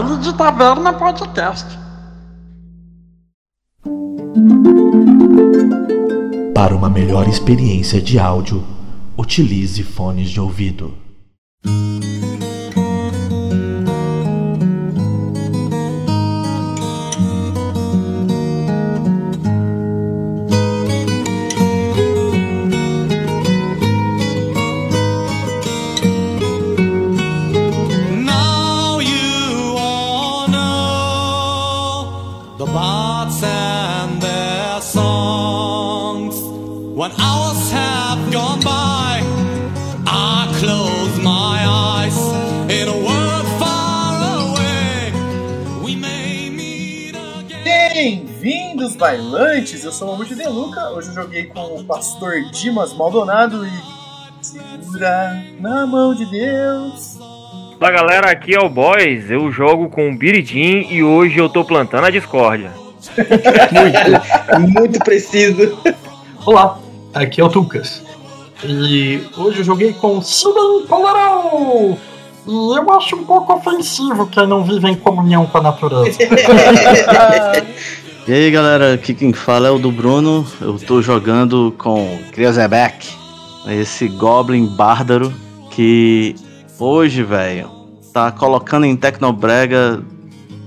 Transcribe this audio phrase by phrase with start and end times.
[0.00, 1.66] Baile de Taverna Podcast.
[6.54, 8.64] Para uma melhor experiência de áudio,
[9.18, 10.94] utilize fones de ouvido.
[50.00, 50.88] Sou o Mamute De Luca.
[50.92, 53.70] Hoje eu joguei com o pastor Dimas Maldonado e.
[54.40, 57.18] Segura na mão de Deus.
[57.78, 61.62] Fala galera, aqui é o Boys, eu jogo com o Biridim e hoje eu tô
[61.66, 62.72] plantando a discórdia.
[64.58, 65.78] Muito, muito preciso.
[66.46, 66.78] Olá,
[67.12, 68.02] aqui é o Tucas.
[68.64, 71.98] E hoje eu joguei com Simen Polarão.
[72.46, 76.18] E eu acho um pouco ofensivo quem não vive em comunhão com a natureza.
[78.30, 80.46] E aí galera, aqui quem fala é o do Bruno.
[80.60, 83.08] Eu tô jogando com Kriozebek,
[83.66, 85.34] esse Goblin bárbaro
[85.72, 86.36] que
[86.78, 87.68] hoje, velho,
[88.12, 90.00] tá colocando em Tecnobrega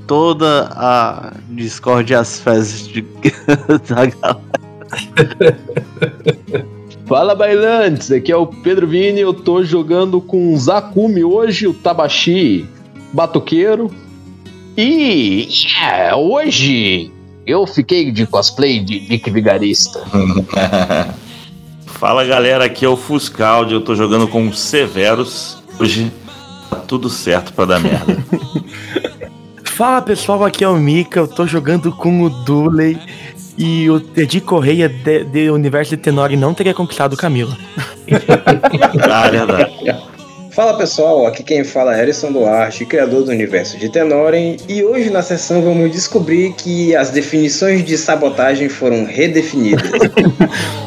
[0.06, 3.01] toda a Discord e as fezes de...
[3.88, 4.41] da galera.
[7.07, 12.68] Fala bailantes, aqui é o Pedro Vini, eu tô jogando com Zakumi hoje, o Tabashi
[13.13, 13.90] Batuqueiro.
[14.75, 17.09] E yeah, hoje
[17.46, 20.02] eu fiquei de cosplay de Dick Vigarista.
[21.86, 25.58] Fala galera, aqui é o Fuscaldi, eu tô jogando com o Severus.
[25.80, 26.12] Hoje
[26.70, 28.18] tá tudo certo pra dar merda.
[29.64, 33.00] Fala pessoal, aqui é o Mika, eu tô jogando com o Dooley
[33.58, 37.58] e o Teddy Correia de, de Universo de Tenori não teria conquistado o Camila.
[39.10, 39.74] ah, verdade.
[40.53, 45.09] Fala pessoal, aqui quem fala é Harrison Duarte, criador do universo de Tenoren, e hoje
[45.09, 49.90] na sessão vamos descobrir que as definições de sabotagem foram redefinidas.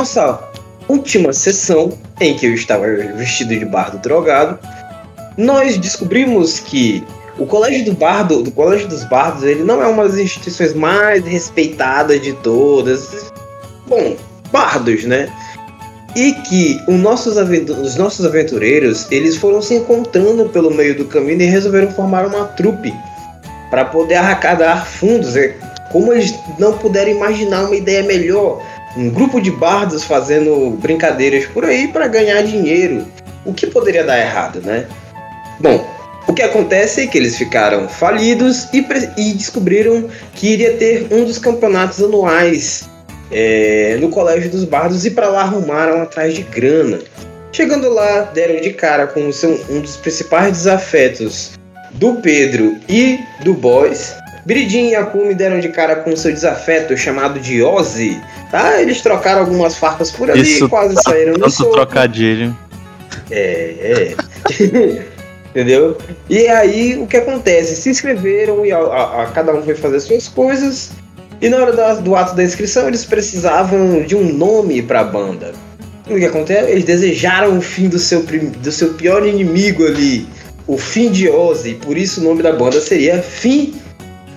[0.00, 0.40] nossa
[0.88, 4.58] última sessão, em que eu estava vestido de bardo drogado,
[5.36, 7.04] nós descobrimos que
[7.38, 11.22] o Colégio do Bardo, do Colégio dos Bardos, ele não é uma das instituições mais
[11.24, 13.30] respeitadas de todas.
[13.86, 14.16] Bom,
[14.50, 15.30] bardos, né?
[16.16, 21.42] E que os nossos, os nossos aventureiros, eles foram se encontrando pelo meio do caminho
[21.42, 22.92] e resolveram formar uma trupe
[23.70, 25.36] para poder arrecadar fundos.
[25.36, 25.54] É
[25.92, 28.62] como eles não puderam imaginar uma ideia melhor
[28.96, 33.06] um grupo de bardos fazendo brincadeiras por aí para ganhar dinheiro.
[33.44, 34.86] O que poderia dar errado, né?
[35.58, 35.86] Bom,
[36.26, 38.84] o que acontece é que eles ficaram falidos e,
[39.16, 42.88] e descobriram que iria ter um dos campeonatos anuais
[43.30, 46.98] é, no Colégio dos Bardos e para lá arrumaram atrás de grana.
[47.52, 51.52] Chegando lá, deram de cara com seu- um dos principais desafetos
[51.92, 54.14] do Pedro e do Boys.
[54.46, 58.20] Biridin e Akumi deram de cara com seu desafeto chamado de Ozzy.
[58.50, 58.80] Tá?
[58.82, 61.70] Eles trocaram algumas farpas por ali Isso e quase tá saíram tanto soco.
[61.72, 62.56] trocadilho.
[63.30, 64.14] É,
[64.50, 65.06] é.
[65.50, 65.96] Entendeu?
[66.28, 67.74] E aí o que acontece?
[67.76, 70.90] Se inscreveram e a, a- a- cada um foi fazer suas coisas.
[71.40, 75.04] E na hora da- do ato da inscrição eles precisavam de um nome para a
[75.04, 75.52] banda.
[76.08, 76.70] O que acontece?
[76.70, 80.28] Eles desejaram o fim do seu, do seu pior inimigo ali,
[80.66, 81.74] o fim de Ozzy.
[81.74, 83.74] Por isso o nome da banda seria Fim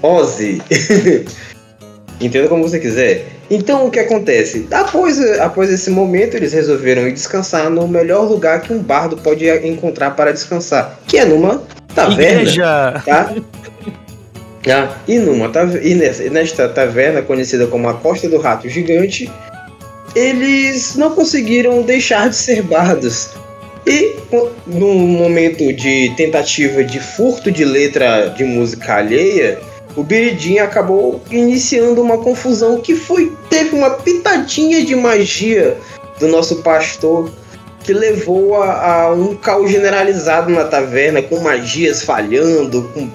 [0.03, 0.61] Ozzy.
[2.25, 3.25] Entenda como você quiser.
[3.49, 4.67] Então o que acontece?
[4.71, 9.47] Após, após esse momento, eles resolveram ir descansar no melhor lugar que um bardo pode
[9.67, 11.61] encontrar para descansar, que é numa
[11.93, 12.41] taverna.
[12.41, 13.01] Igreja!
[13.05, 13.33] Tá?
[14.65, 19.29] Ah, e, numa e nessa- e nesta taverna, conhecida como a Costa do Rato Gigante,
[20.15, 23.29] eles não conseguiram deixar de ser bardos.
[23.85, 24.15] E
[24.65, 29.59] num momento de tentativa de furto de letra de música alheia,
[29.95, 35.77] o Biridin acabou iniciando uma confusão que foi teve uma pitadinha de magia
[36.19, 37.31] do nosso pastor
[37.83, 43.09] que levou a, a um caos generalizado na taverna, com magias falhando, com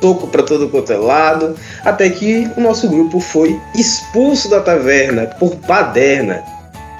[0.00, 5.26] toco para todo quanto é lado, até que o nosso grupo foi expulso da taverna
[5.38, 6.42] por baderna.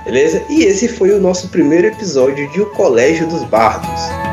[0.05, 0.43] Beleza?
[0.49, 4.32] E esse foi o nosso primeiro episódio de O Colégio dos Bardos.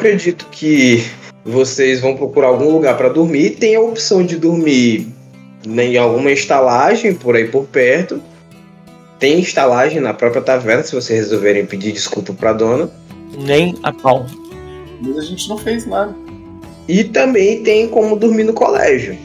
[0.00, 1.04] Acredito que
[1.44, 3.50] vocês vão procurar algum lugar para dormir.
[3.50, 5.06] Tem a opção de dormir
[5.66, 8.20] em alguma estalagem por aí por perto.
[9.18, 12.90] Tem estalagem na própria taverna, se vocês resolverem pedir desculpa pra dona.
[13.38, 14.24] Nem a pau.
[15.02, 16.14] Mas a gente não fez nada.
[16.88, 19.16] E também tem como dormir no colégio.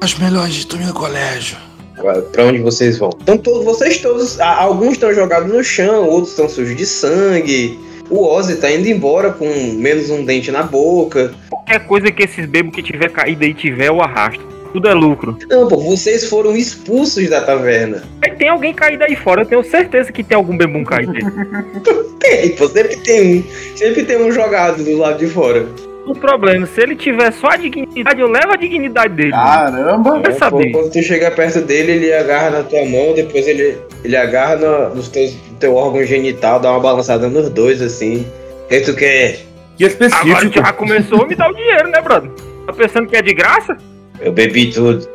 [0.00, 1.56] Acho melhor a gente dormir no colégio.
[1.98, 3.10] Agora, Pra onde vocês vão?
[3.20, 7.78] Então, todos, vocês todos, alguns estão jogados no chão, outros estão sujos de sangue.
[8.12, 9.46] O Ozzy tá indo embora com
[9.78, 11.32] menos um dente na boca.
[11.48, 14.46] Qualquer coisa que esses bebos que tiver caído aí tiver, eu arrasto.
[14.70, 15.38] Tudo é lucro.
[15.48, 18.02] Não, pô, vocês foram expulsos da taverna.
[18.36, 21.22] Tem alguém caído aí fora, eu tenho certeza que tem algum bebum caído aí.
[22.20, 23.76] Tem, pô, sempre tem um.
[23.76, 25.66] Sempre tem um jogado do lado de fora.
[26.06, 29.30] O problema, se ele tiver só a dignidade, eu levo a dignidade dele.
[29.30, 30.20] Caramba!
[30.20, 30.72] Quer saber?
[30.72, 34.94] Quando tu chega perto dele, ele agarra na tua mão, depois ele, ele agarra no,
[34.96, 38.26] nos teus, no teu órgão genital, dá uma balançada nos dois, assim.
[38.64, 39.38] O que tu quer?
[39.76, 40.28] Que específico.
[40.28, 42.30] Agora já começou a me dar o dinheiro, né, brother?
[42.66, 43.76] Tá pensando que é de graça?
[44.20, 45.08] Eu bebi tudo.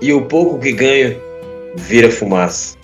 [0.00, 1.16] E o pouco que ganho
[1.76, 2.76] vira fumaça.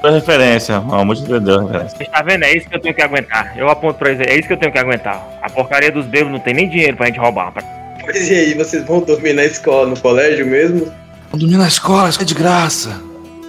[0.00, 1.04] Foi referência, irmão.
[1.04, 1.98] Muito entendeu a referência.
[1.98, 2.44] Você tá vendo?
[2.44, 3.52] É isso que eu tenho que aguentar.
[3.56, 5.22] Eu aponto pra eles, é isso que eu tenho que aguentar.
[5.42, 7.52] A porcaria dos bebos não tem nem dinheiro pra gente roubar.
[8.06, 10.86] Mas e aí, vocês vão dormir na escola, no colégio mesmo?
[11.30, 13.00] Vamos dormir na escola, isso é de graça.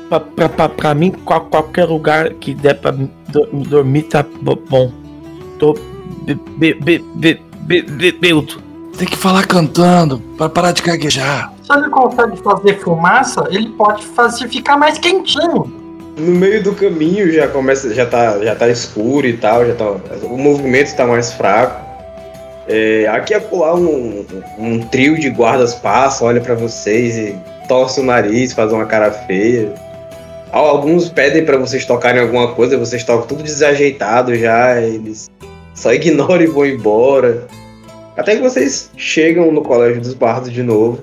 [0.09, 3.07] Pra, pra, pra, pra mim, qual- qualquer lugar que der pra do-
[3.53, 4.91] dormir tá bo- bom.
[5.57, 5.73] Tô
[6.25, 8.61] be, be, be, be, be, be, bêbado.
[8.97, 11.51] Tem que falar cantando, para parar de caguejar.
[11.63, 15.80] Se ele consegue fazer fumaça, ele pode fazer ficar mais quentinho.
[16.17, 19.89] No meio do caminho já começa, já tá, já tá escuro e tal, já tá,
[20.23, 21.89] o movimento tá mais fraco.
[22.67, 24.25] É, aqui e acolá um,
[24.59, 27.35] um trio de guardas passa, olha pra vocês e
[27.67, 29.73] torce o nariz, faz uma cara feia.
[30.51, 35.29] Al- Alguns pedem pra vocês tocarem alguma coisa, vocês tocam tudo desajeitado já, eles
[35.73, 37.47] só ignoram e vão embora.
[38.15, 40.99] Até que vocês chegam no colégio dos bardos de novo.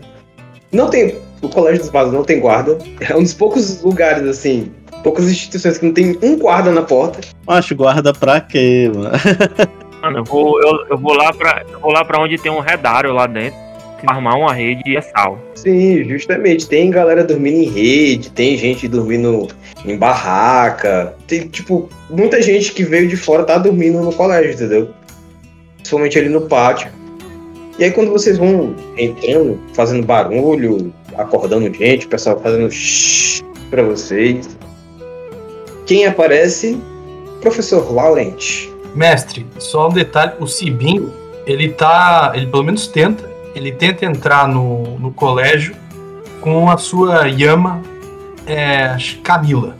[0.70, 1.16] Não tem.
[1.40, 2.76] O colégio dos bardos não tem guarda.
[3.00, 4.70] É um dos poucos lugares, assim,
[5.02, 7.20] poucas instituições que não tem um guarda na porta.
[7.46, 9.10] Macho, guarda pra quê, mano?
[10.02, 11.64] Mano, eu vou, eu, eu vou lá pra.
[11.68, 13.58] Eu vou lá pra onde tem um redário lá dentro.
[14.06, 15.40] Armar uma rede e é sal.
[15.56, 16.68] Sim, justamente.
[16.68, 19.48] Tem galera dormindo em rede, tem gente dormindo
[19.84, 21.14] em barraca.
[21.26, 24.90] Tem, tipo, muita gente que veio de fora tá dormindo no colégio, entendeu?
[25.78, 26.88] Principalmente ali no pátio.
[27.76, 33.82] E aí quando vocês vão entrando, fazendo barulho, acordando gente, o pessoal fazendo shhh pra
[33.82, 34.56] vocês.
[35.88, 36.78] Quem aparece?
[37.40, 38.68] Professor Laurent.
[38.94, 41.10] Mestre, só um detalhe, o Cibinho,
[41.46, 42.32] ele tá.
[42.34, 43.28] Ele pelo menos tenta.
[43.54, 45.74] Ele tenta entrar no, no colégio
[46.42, 47.82] com a sua Yama
[48.46, 49.74] é, Camila.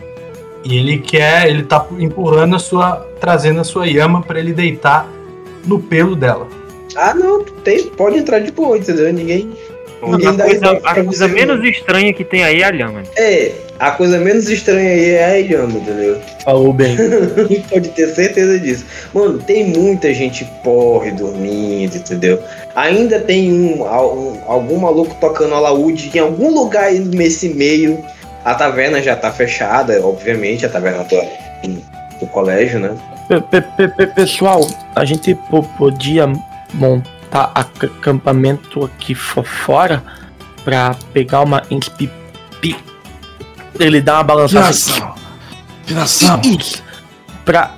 [0.64, 1.46] E ele quer.
[1.46, 3.06] Ele tá empurrando a sua.
[3.20, 5.06] trazendo a sua Yama pra ele deitar
[5.66, 6.48] no pelo dela.
[6.96, 9.12] Ah, não, tem, pode entrar de boa, entendeu?
[9.12, 9.50] Ninguém.
[10.02, 13.02] Ninguém A coisa, a coisa menos estranha que tem aí é a lhama.
[13.14, 16.20] É, a coisa menos estranha aí é a Yama, entendeu?
[16.44, 16.96] Falou bem.
[17.70, 18.84] Pode ter certeza disso.
[19.14, 22.42] Mano, tem muita gente porre dormindo, entendeu?
[22.74, 28.02] Ainda tem um, um- algum maluco tocando alaúde em algum lugar aí nesse meio.
[28.44, 31.78] A taverna já tá fechada, obviamente, a taverna do,
[32.20, 32.96] do colégio, né?
[33.28, 34.66] Pe- pe- pe- Pessoal,
[34.96, 36.26] a gente po- podia
[36.72, 40.02] montar ac- acampamento aqui fo- fora
[40.64, 42.08] pra pegar uma inspi...
[43.78, 44.66] Ele dá uma balançada.
[44.66, 45.14] Viração.
[45.86, 46.40] Viração.
[46.44, 46.82] Isso.
[47.44, 47.74] Pra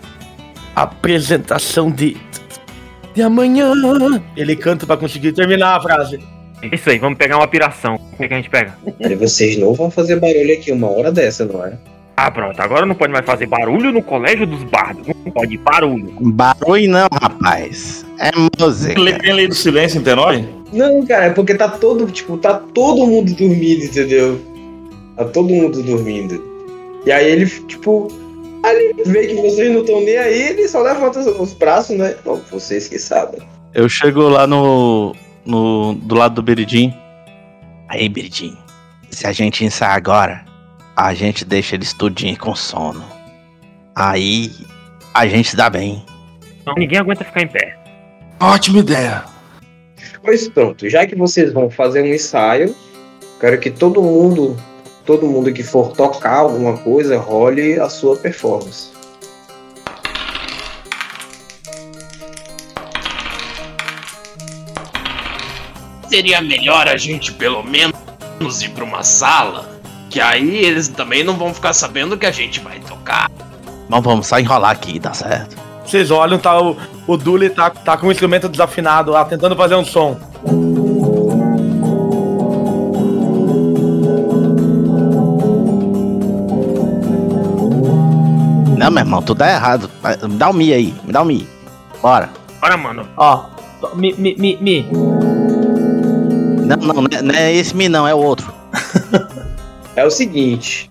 [0.75, 2.17] apresentação de.
[3.15, 3.73] De amanhã.
[4.37, 6.21] Ele canta pra conseguir terminar a frase.
[6.63, 7.97] Isso aí, vamos pegar uma piração.
[8.13, 8.77] O que, que a gente pega?
[9.03, 11.73] Aí vocês não vão fazer barulho aqui uma hora dessa, não é?
[12.17, 12.61] Ah, pronto.
[12.61, 15.07] Agora não pode mais fazer barulho no colégio dos bardos.
[15.07, 16.15] Não pode barulho.
[16.21, 18.05] Barulho não, rapaz.
[18.19, 18.95] É música.
[18.95, 20.03] Tem lei do silêncio
[20.35, 20.49] em?
[20.71, 24.39] Não, cara, é porque tá todo, tipo, tá todo mundo dormindo, entendeu?
[25.21, 26.43] Tá todo mundo dormindo.
[27.05, 28.09] E aí ele, tipo,
[28.63, 32.15] ali vê que vocês não estão nem aí, ele só levanta os- os braços, né?
[32.25, 33.39] Bom, vocês que sabem.
[33.75, 35.93] Eu chego lá no, no.
[35.95, 36.95] do lado do Beridim.
[37.87, 38.57] Aí, Beridim,
[39.11, 40.43] se a gente ensaiar agora,
[40.97, 43.05] a gente deixa eles tudinho com sono.
[43.95, 44.51] Aí
[45.13, 46.03] a gente dá bem.
[46.63, 47.77] Então, ninguém aguenta ficar em pé.
[48.41, 49.23] Ótima ideia.
[50.25, 52.75] Pois pronto, já que vocês vão fazer um ensaio,
[53.39, 54.57] quero que todo mundo,
[55.05, 58.91] todo mundo que for tocar alguma coisa, role a sua performance.
[66.09, 67.95] Seria melhor a gente pelo menos
[68.63, 72.61] ir pra uma sala, que aí eles também não vão ficar sabendo que a gente
[72.61, 73.31] vai tocar.
[73.89, 75.57] Mas vamos só enrolar aqui, dá certo.
[75.85, 76.77] Vocês olham, tá o,
[77.07, 80.17] o Dully tá, tá com o instrumento desafinado lá, tentando fazer um som.
[88.81, 89.91] Não, meu irmão, tudo é errado.
[90.23, 91.47] Me dá um mi aí, me dá um mi.
[92.01, 92.31] Bora.
[92.63, 93.07] Bora, mano.
[93.15, 93.45] Ó,
[93.95, 94.89] mi, mi, mi, mi.
[96.65, 98.53] Não, não, não é, não é esse mi não, é o outro.
[99.97, 100.89] É o seguinte,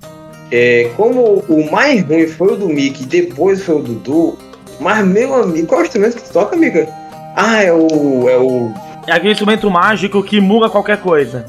[0.51, 4.37] é, como o mais ruim foi o do Mickey e depois foi o Dudu,
[4.79, 6.87] mas meu amigo, qual é o instrumento que tu toca, amiga?
[7.35, 8.29] Ah, é o.
[8.29, 8.71] é o.
[9.07, 11.45] É aquele instrumento mágico que muda qualquer coisa.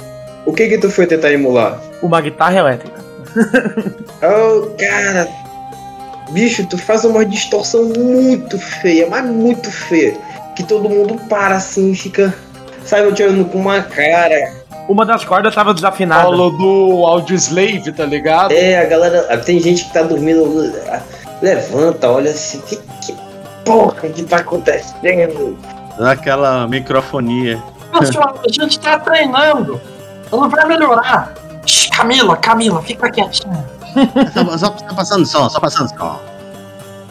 [0.47, 1.83] O que que tu foi tentar emular?
[2.01, 3.01] Uma guitarra elétrica.
[4.23, 5.27] Oh, cara.
[6.31, 10.17] Bicho, tu faz uma distorção muito feia, mas muito feia.
[10.55, 12.35] Que todo mundo para assim e fica.
[12.85, 14.53] Sabe, te olhando com uma cara.
[14.89, 16.23] Uma das cordas tava desafinada.
[16.23, 18.53] Falou do Audio Slave, tá ligado?
[18.53, 19.39] É, a galera.
[19.39, 20.73] Tem gente que tá dormindo.
[21.43, 22.61] Levanta, olha assim.
[22.61, 23.15] Que, que
[23.65, 25.59] porra que tá acontecendo?
[25.99, 27.63] Naquela microfonia.
[27.99, 29.81] Pessoal, a gente tá treinando.
[30.31, 31.35] Não vai melhorar.
[31.97, 33.80] Camila, Camila, fica quietinha.
[34.35, 36.21] só, só, só passando som, só passando som.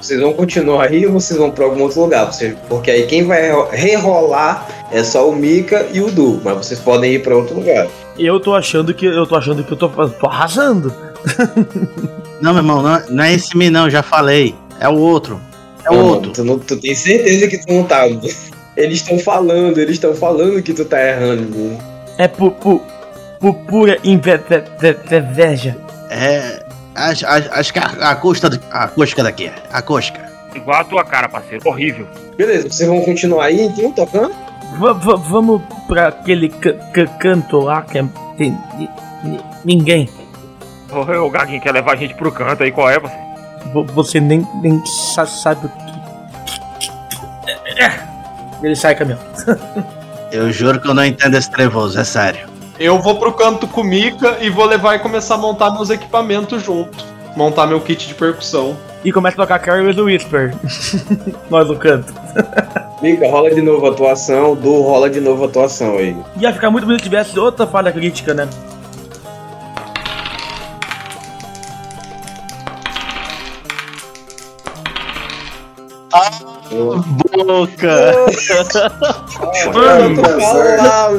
[0.02, 2.30] Vocês vão continuar aí ou vocês vão pra algum outro lugar?
[2.70, 7.14] Porque aí quem vai rerolar é só o Mika e o Du, mas vocês podem
[7.14, 7.86] ir pra outro lugar.
[8.18, 10.94] Eu tô achando que eu tô achando que eu tô, tô arrasando.
[12.42, 14.56] Não, meu irmão, não, é- não é esse mi não, já falei.
[14.80, 15.40] É o outro.
[15.86, 16.32] É o Não, outro.
[16.32, 18.08] Tu, não, tu tem certeza que tu não tá.
[18.78, 21.78] Eles estão falando, eles estão falando que tu tá errando.
[22.18, 22.82] É por, por,
[23.38, 25.76] por pura inve- ve- ve- ve- inveja.
[26.10, 26.64] É.
[27.00, 29.54] Acho, acho, acho que a, a, custa, a acústica daqui é.
[29.72, 30.30] A acústica.
[30.54, 31.68] Igual a tua cara, parceiro.
[31.68, 32.08] Horrível.
[32.38, 34.34] Beleza, vocês vão continuar aí então tocando?
[34.78, 38.06] Va- vamos pra aquele ca- ca- canto lá que é-
[38.38, 38.90] tem ni-
[39.24, 40.10] ni- ninguém.
[40.92, 43.16] Ô, o Gaguinho quer levar a gente pro canto aí, qual é, você?
[43.74, 46.00] Vo- Você nem, nem sa- sabe o que.
[48.64, 49.22] Ele sai caminhando.
[50.32, 52.48] Eu juro que eu não entendo esse trevoso, é sério.
[52.80, 55.90] Eu vou pro canto com o Mika e vou levar e começar a montar meus
[55.90, 56.98] equipamentos junto.
[57.36, 58.78] Montar meu kit de percussão.
[59.04, 60.56] E começa a tocar with the Whisper.
[61.52, 62.14] Nós no canto.
[63.04, 66.16] Mika, rola de novo a atuação, Du rola de novo a atuação aí.
[66.38, 68.48] Ia ficar muito bonito se tivesse outra falha crítica, né?
[77.46, 78.16] Boca!
[79.74, 80.22] Mano,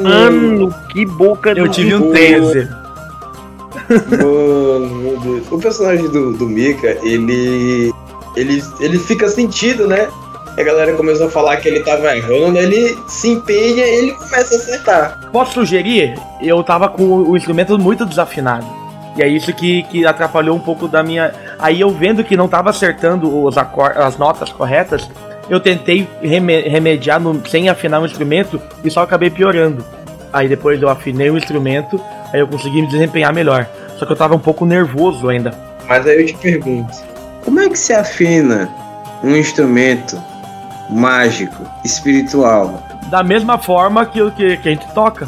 [0.01, 2.11] mano, que boca Eu do tive um.
[2.11, 2.69] 13.
[4.11, 5.51] Mano, meu Deus.
[5.51, 7.91] O personagem do, do Mika, ele,
[8.35, 8.63] ele.
[8.79, 10.07] Ele fica sentido, né?
[10.57, 14.53] A galera começou a falar que ele tava errando, ele se empenha e ele começa
[14.53, 15.29] a acertar.
[15.31, 16.19] Posso sugerir?
[16.41, 18.65] Eu tava com o instrumento muito desafinado.
[19.15, 21.33] E é isso que, que atrapalhou um pouco da minha.
[21.57, 23.91] Aí eu vendo que não tava acertando os acor...
[23.97, 25.09] as notas corretas,
[25.51, 29.83] eu tentei reme- remediar no- sem afinar o instrumento e só acabei piorando.
[30.31, 31.99] Aí depois eu afinei o instrumento,
[32.33, 33.67] aí eu consegui me desempenhar melhor.
[33.99, 35.53] Só que eu tava um pouco nervoso ainda.
[35.89, 36.95] Mas aí eu te pergunto:
[37.43, 38.73] como é que se afina
[39.21, 40.17] um instrumento
[40.89, 42.81] mágico, espiritual?
[43.09, 45.27] Da mesma forma que, o que, que a gente toca.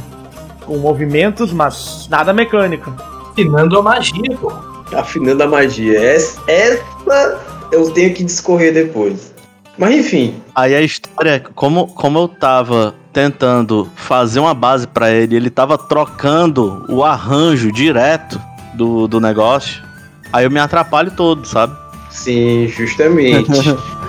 [0.66, 2.94] Com movimentos, mas nada mecânico.
[3.34, 4.54] Afinando a magia, pô.
[4.96, 6.00] Afinando a magia.
[6.02, 7.38] Essa, essa
[7.74, 9.33] eu tenho que discorrer depois.
[9.78, 15.36] Mas enfim, Aí a história, como, como eu tava tentando fazer uma base pra ele,
[15.36, 18.40] ele tava trocando o arranjo direto
[18.74, 19.84] do, do negócio.
[20.32, 21.76] Aí eu me atrapalho todo, sabe?
[22.10, 23.50] sim, justamente.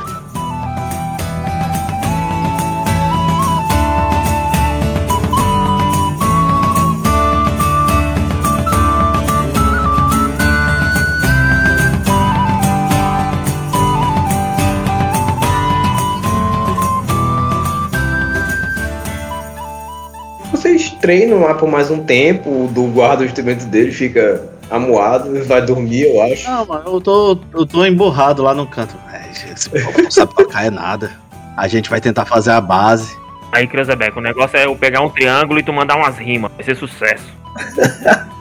[21.04, 25.60] Treinam lá por mais um tempo, o do guarda o instrumento dele fica amuado, vai
[25.60, 26.50] dormir, eu acho.
[26.50, 28.96] Não, mano, eu tô, eu tô emburrado lá no canto.
[29.12, 31.10] É, esse povo não sabe tocar é nada.
[31.58, 33.14] A gente vai tentar fazer a base.
[33.52, 36.50] Aí, Creuzebeck, o negócio é eu pegar um triângulo e tu mandar umas rimas.
[36.54, 37.26] Vai ser sucesso.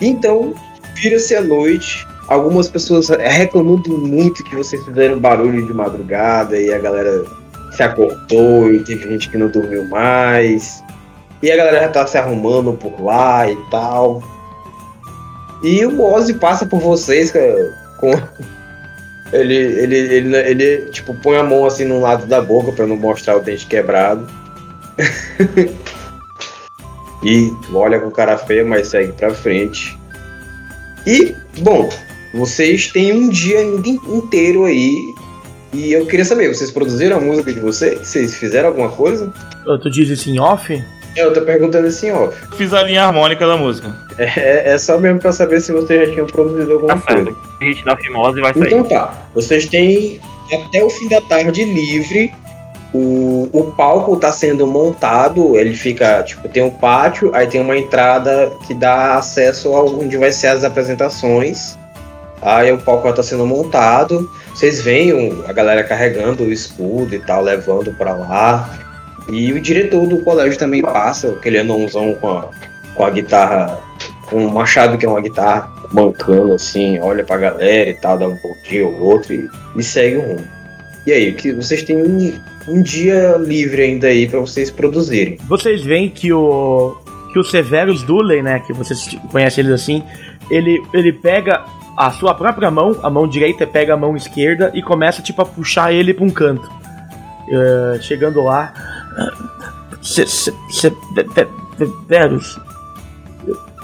[0.00, 0.54] Então,
[0.94, 2.06] vira-se a noite.
[2.28, 7.24] Algumas pessoas reclamando muito que vocês fizeram barulho de madrugada e a galera
[7.72, 10.82] se acordou e teve gente que não dormiu mais.
[11.42, 14.22] E a galera já tá se arrumando por lá e tal.
[15.62, 17.32] E o Ozzy passa por vocês
[17.98, 18.12] com.
[19.32, 22.96] Ele, ele, ele, ele, tipo, põe a mão assim no lado da boca pra não
[22.96, 24.26] mostrar o dente quebrado.
[27.22, 29.98] e olha com cara feia, mas segue pra frente.
[31.06, 31.88] E, bom,
[32.34, 34.96] vocês têm um dia inteiro aí.
[35.72, 37.98] E eu queria saber, vocês produziram a música de vocês?
[37.98, 39.32] Vocês fizeram alguma coisa?
[39.82, 40.82] Tu diz isso em off?
[41.18, 42.30] Eu tô perguntando assim, ó.
[42.56, 43.94] Fiz a linha harmônica da música.
[44.18, 47.30] É, é só mesmo pra saber se vocês já tinham produzido alguma coisa.
[47.30, 48.66] O hit da fimose vai sair.
[48.66, 50.20] Então tá, vocês têm
[50.52, 52.32] até o fim da tarde livre.
[52.92, 57.76] O, o palco tá sendo montado, ele fica, tipo, tem um pátio, aí tem uma
[57.76, 61.76] entrada que dá acesso a onde vai ser as apresentações.
[62.40, 64.28] Aí o palco já tá sendo montado.
[64.54, 68.87] Vocês veem a galera carregando o escudo e tal, levando pra lá.
[69.30, 72.48] E o diretor do colégio também passa, aquele anãozão com a,
[72.94, 73.78] com a guitarra,
[74.26, 78.26] com o machado que é uma guitarra, mancando assim, olha pra galera e tal, dá
[78.28, 78.36] um
[78.68, 80.44] dia ou outro e, e segue o rumo.
[81.06, 85.38] E aí, que vocês têm um, um dia livre ainda aí pra vocês produzirem.
[85.48, 86.96] Vocês veem que o
[87.32, 90.02] que o Severus Dooley, né, que vocês conhecem ele assim,
[90.50, 91.62] ele ele pega
[91.96, 95.44] a sua própria mão, a mão direita pega a mão esquerda e começa tipo a
[95.44, 96.68] puxar ele pra um canto.
[97.50, 98.72] Eh, chegando lá,
[100.02, 102.58] Se- se- se- Ve- Ve- Severus,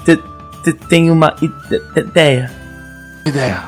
[0.05, 0.23] te-
[0.62, 2.51] te- tem uma ide- ideia.
[3.27, 3.62] Ideia.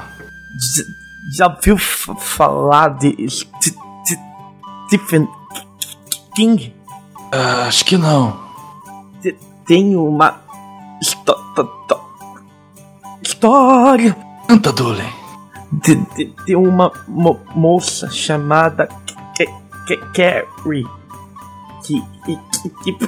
[1.36, 3.46] Já, f- falar de St-
[4.04, 4.20] St-
[4.86, 5.28] Stephen
[6.34, 6.74] King?
[7.32, 8.36] Ah, acho que não.
[9.22, 10.40] Te- Tem uma
[11.02, 12.00] histó- tó- tó-
[13.22, 14.16] história
[14.48, 15.12] Canta, Dooley.
[15.72, 18.88] de, de, de uma mo- moça chamada
[20.14, 20.86] Carrie.
[21.86, 22.02] Que.
[22.24, 22.36] que,
[22.84, 23.06] que, que.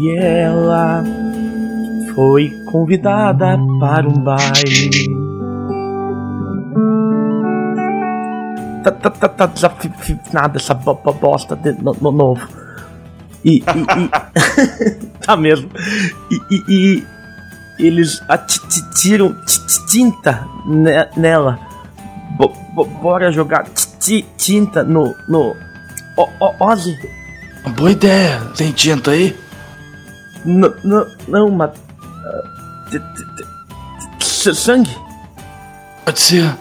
[0.00, 1.02] E ela
[2.14, 5.08] foi convidada para um baile.
[8.82, 12.46] Tá, tá, tá, tá desafinada essa bo- bo- bosta de no, no- novo.
[13.44, 13.56] E.
[13.56, 15.70] e, e- tá mesmo.
[16.30, 16.54] E.
[16.54, 17.06] e- e
[17.86, 21.58] eles ati- ti- tiram ti- ti- tinta ne- nela.
[22.36, 23.64] Bo- bo- bora jogar
[24.36, 25.14] tinta no.
[25.28, 25.56] no.
[26.16, 26.96] O, o, Ozzy?
[27.76, 28.40] Boa ideia.
[28.56, 29.36] Tem tinta aí?
[30.44, 31.70] N- n- não, mas.
[32.24, 32.42] ah,
[34.54, 34.94] sangue?
[36.04, 36.54] Pode ser.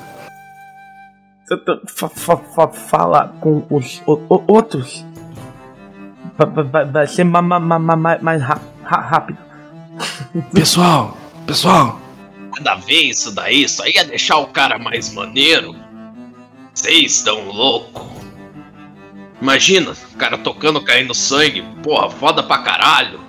[1.87, 4.01] Fa- fa- Fala com os
[4.47, 5.05] outros.
[6.37, 8.41] Va- va- va- Vai ser ma- ma- ma- ma- ma- mais
[8.81, 9.37] rápido.
[10.53, 11.99] Pessoal, pessoal.
[12.57, 15.75] Nada a ver isso daí, isso aí ia deixar o cara mais maneiro.
[16.73, 18.09] Vocês estão louco.
[19.41, 21.63] Imagina, o cara tocando, caindo sangue.
[21.83, 23.19] Porra, foda pra caralho.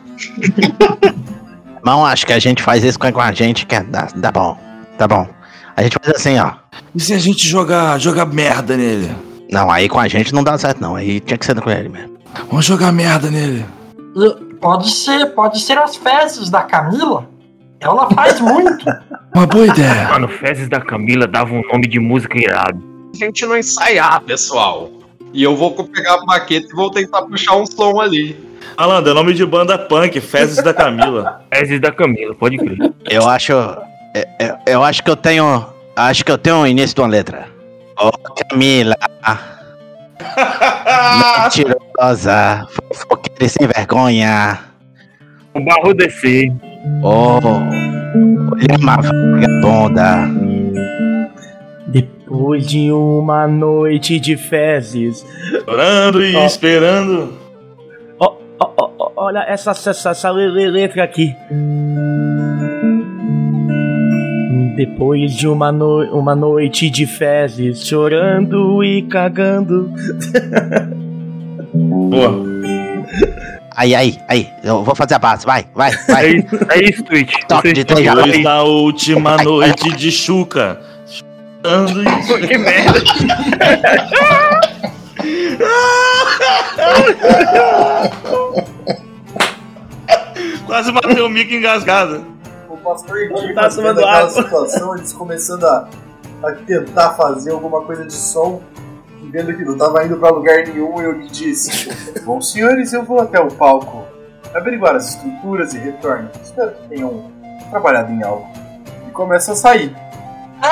[1.85, 4.59] Não, acho que a gente faz isso com a gente, que é, dá, dá bom.
[4.97, 5.29] Tá bom.
[5.77, 6.53] A gente faz assim, ó.
[6.95, 9.15] E se a gente jogar, jogar merda nele?
[9.51, 10.97] Não, aí com a gente não dá certo, não.
[10.97, 12.17] Aí tinha que ser com ele mesmo.
[12.49, 13.67] Vamos jogar merda nele.
[14.61, 17.29] Pode ser, pode ser as fezes da Camila.
[17.81, 18.87] Ela faz muito.
[19.35, 20.09] Uma boa ideia.
[20.09, 22.94] Mano, Fezes da Camila dava um nome de música irado.
[23.14, 24.90] A gente não ensaiar, pessoal.
[25.33, 28.37] E eu vou pegar a baqueta e vou tentar puxar um som ali.
[28.77, 31.42] Malandro, é nome de banda punk, Fezes da Camila.
[31.55, 32.77] Fezes da Camila, pode crer.
[33.09, 33.53] Eu acho.
[33.53, 33.77] Eu,
[34.40, 35.64] eu- eu acho que eu tenho.
[35.94, 37.46] Acho que eu tenho o início de uma letra.
[38.00, 38.11] Ô,
[38.50, 38.96] Camila.
[41.44, 42.66] Mentirosa.
[42.92, 44.59] Fofoqueira e sem vergonha.
[45.55, 46.53] O barro descer.
[47.03, 47.38] Ô.
[47.38, 50.29] Olha uma vagabunda.
[52.35, 55.25] Depois de uma noite de fezes.
[55.64, 56.44] Chorando e Ó.
[56.44, 57.33] esperando.
[58.18, 61.33] Ó, ó, ó, ó, olha essa, essa, essa le- le- letra aqui.
[64.77, 69.90] Depois de uma, no uma noite de fezes, chorando e cagando.
[71.73, 72.44] Boa.
[73.77, 74.49] Aí, aí, aí.
[74.62, 75.44] Eu vou fazer a base.
[75.47, 76.25] Vai, vai, vai.
[76.27, 77.33] É isso, é isso, Twitch.
[77.49, 78.05] Toque de três.
[78.12, 80.81] Depois da última noite de Chuca.
[81.64, 82.05] Chorando e
[82.46, 83.00] Que merda.
[90.66, 92.24] Quase matei o Mickey engasgado.
[92.68, 94.31] O pastor Dimas Tá tomando água.
[94.31, 95.88] situação, eles começando a,
[96.42, 98.62] a tentar fazer alguma coisa de som,
[99.22, 101.90] e vendo que não tava indo pra lugar nenhum, eu lhe disse:
[102.24, 104.05] Bom, senhores, eu vou até o palco
[104.55, 106.31] averiguar as estruturas e retorno.
[106.42, 107.31] Espero que tenham
[107.70, 108.46] trabalhado em algo.
[109.09, 109.94] E começa a sair.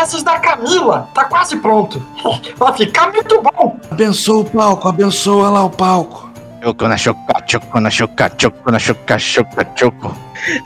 [0.00, 2.02] Esses da Camila, tá quase pronto.
[2.56, 3.76] Vai ficar muito bom.
[3.90, 6.30] Abençoa o palco, abençoa lá o palco.
[6.62, 10.16] Choco na choca, choco na choca, choco na choca, choca, choco.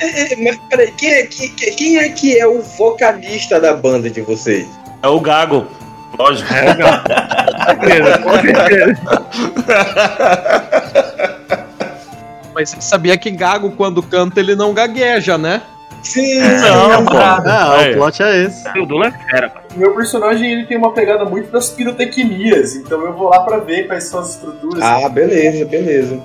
[0.00, 3.74] É, é, mas peraí, quem é, que- que- quem é que é o vocalista da
[3.74, 4.68] banda de vocês?
[5.02, 5.66] É o Gago.
[6.18, 6.52] Lógico.
[6.52, 6.66] É.
[12.54, 15.60] Mas você sabia que gago, quando canta, ele não gagueja, né?
[16.02, 17.16] Sim, Não, pô.
[17.16, 17.92] Ah, Aí.
[17.92, 18.78] o plot é esse.
[18.78, 19.60] O Dula é fera, pô.
[19.74, 23.58] O meu personagem ele tem uma pegada muito das pirotecnias, então eu vou lá pra
[23.58, 24.82] ver quais são as estruturas.
[24.82, 26.20] Ah, beleza, beleza.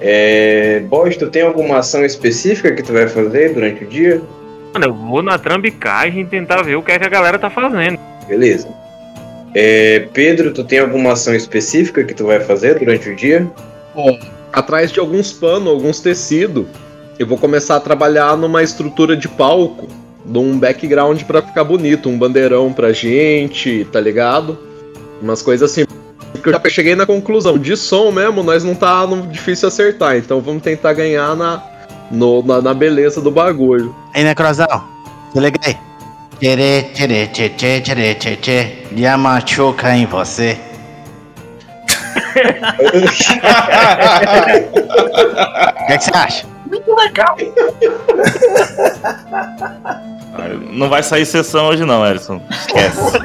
[0.00, 0.80] É.
[0.88, 4.22] Boss, tu tem alguma ação específica que tu vai fazer durante o dia?
[4.72, 7.98] Mano, eu vou na trambicagem tentar ver o que é que a galera tá fazendo.
[8.28, 8.68] Beleza.
[9.54, 13.46] É, Pedro, tu tem alguma ação específica que tu vai fazer durante o dia?
[13.94, 14.16] Bom,
[14.52, 16.66] atrás de alguns panos, alguns tecidos,
[17.20, 19.86] eu vou começar a trabalhar numa estrutura de palco,
[20.24, 24.58] num background pra ficar bonito, um bandeirão pra gente, tá ligado?
[25.20, 25.84] Umas coisas assim.
[26.32, 30.16] Porque eu já cheguei na conclusão, de som mesmo, nós não tá no- difícil acertar,
[30.16, 31.62] então vamos tentar ganhar na,
[32.10, 33.94] no- na, na beleza do bagulho.
[34.14, 34.88] Ei, Necrozal,
[35.34, 35.76] se liga aí.
[36.40, 36.56] Tchê,
[36.94, 40.56] tchê, tchê, tchê, tchê, tchê, tchê, Yama choca em você.
[45.80, 46.46] O que, é que você acha?
[46.66, 47.36] Muito legal.
[50.70, 52.40] Não vai sair sessão hoje não, Erison.
[52.50, 53.18] Esquece.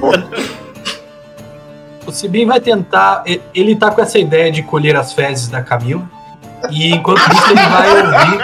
[2.05, 3.23] O Sibin vai tentar.
[3.53, 6.03] Ele tá com essa ideia de colher as fezes da Camila.
[6.69, 8.39] E enquanto isso ele vai ouvir.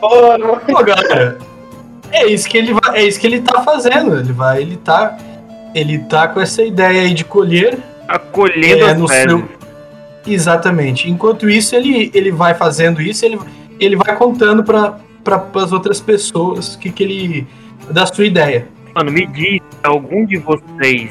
[0.00, 1.38] Pô, galera.
[2.12, 4.18] É isso que ele vai, é isso que ele tá fazendo.
[4.18, 5.16] Ele vai, ele tá,
[5.74, 7.78] ele tá com essa ideia aí de colher.
[8.08, 9.48] Acolhendo é, as no seu,
[10.26, 11.08] exatamente.
[11.08, 13.38] Enquanto isso ele, ele vai fazendo isso, ele,
[13.78, 17.46] ele vai contando para para as outras pessoas que que ele
[17.90, 18.66] da sua ideia.
[18.94, 21.10] Mano, me diz, algum de vocês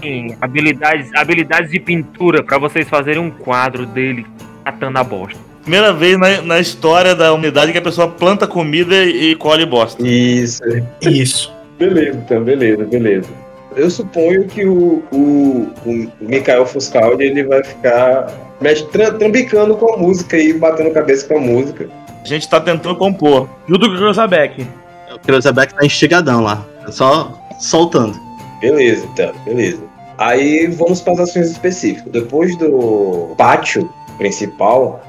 [0.00, 4.26] tem habilidades, habilidades de pintura pra vocês fazerem um quadro dele
[4.64, 5.38] catando a bosta?
[5.62, 10.06] Primeira vez na, na história da humanidade que a pessoa planta comida e colhe bosta.
[10.06, 10.62] Isso.
[11.02, 11.52] Isso.
[11.78, 13.28] Beleza, então, beleza, beleza.
[13.76, 19.92] Eu suponho que o, o, o Mikael Fuscaldi ele vai ficar mexe, tra- trambicando com
[19.92, 21.86] a música e batendo cabeça com a música.
[22.22, 23.46] A gente tá tentando compor.
[23.68, 24.66] Junto com o Cruzabeck.
[25.14, 26.64] O Cruzabeck tá instigadão lá.
[26.88, 28.18] Só soltando.
[28.60, 29.82] Beleza, então, beleza.
[30.16, 32.10] Aí vamos para as ações específicas.
[32.10, 35.02] Depois do pátio principal,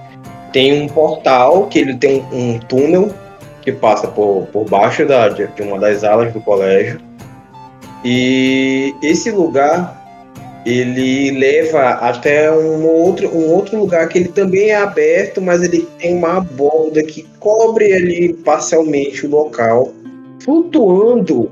[0.51, 3.13] tem um portal que ele tem um túnel
[3.61, 6.99] que passa por, por baixo da, de uma das alas do colégio.
[8.03, 9.95] E esse lugar
[10.65, 15.87] ele leva até um outro, um outro lugar que ele também é aberto, mas ele
[15.97, 19.93] tem uma borda que cobre ali parcialmente o local,
[20.43, 21.49] flutuando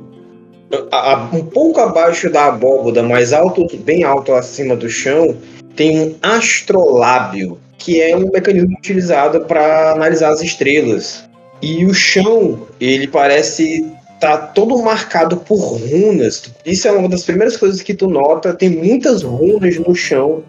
[0.92, 5.38] a- a- um pouco abaixo da abóboda, mais alto, bem alto acima do chão,
[5.78, 11.24] tem um astrolábio, que é um mecanismo utilizado para analisar as estrelas.
[11.62, 13.86] E o chão, ele parece
[14.26, 16.52] tá todo marcado por runas.
[16.66, 20.44] Isso é uma das primeiras coisas que tu nota, tem muitas runas no chão.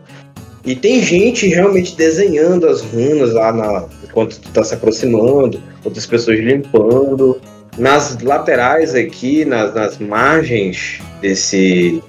[0.65, 6.07] E tem gente realmente desenhando as runas lá na, enquanto tu tá se aproximando, outras
[6.07, 7.39] pessoas limpando.
[7.77, 12.03] Nas laterais aqui, nas, nas margens desse,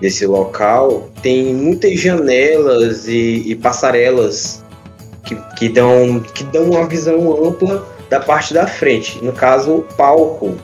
[0.00, 4.64] desse local, tem muitas janelas e, e passarelas
[5.22, 10.54] que, que, dão, que dão uma visão ampla da parte da frente, no caso, palco.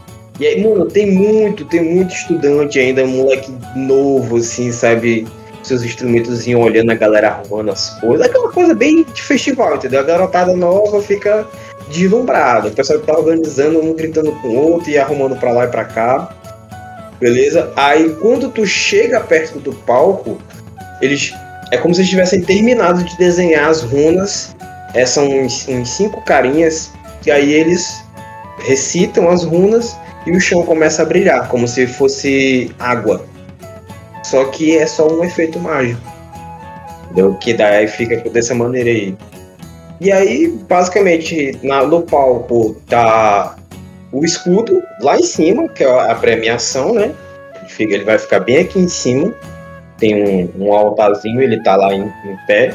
[0.41, 5.27] E aí, mano, tem muito, tem muito estudante ainda, moleque novo, assim, sabe?
[5.63, 8.27] Seus instrumentos olhando a galera arrumando as coisas.
[8.27, 10.01] Aquela coisa bem de festival, entendeu?
[10.01, 11.47] A garotada nova fica
[11.89, 12.69] deslumbrada.
[12.69, 15.69] O pessoal que tá organizando, um gritando com o outro e arrumando pra lá e
[15.69, 16.35] pra cá.
[17.21, 17.73] Beleza?
[17.77, 20.39] Aí quando tu chega perto do palco,
[21.01, 21.33] eles.
[21.71, 24.57] É como se eles tivessem terminado de desenhar as runas.
[24.95, 26.91] É, são uns, uns cinco carinhas.
[27.27, 28.03] E aí eles
[28.67, 33.25] recitam as runas e o chão começa a brilhar, como se fosse água.
[34.25, 36.01] Só que é só um efeito mágico.
[37.05, 37.35] Entendeu?
[37.35, 39.17] Que daí fica dessa maneira aí.
[40.01, 43.57] E aí, basicamente, na- no palco tá
[44.11, 47.13] o escudo lá em cima, que é a premiação, né?
[47.79, 49.33] Ele vai ficar bem aqui em cima.
[49.99, 52.75] tem um, um altarzinho, ele tá lá em, em pé,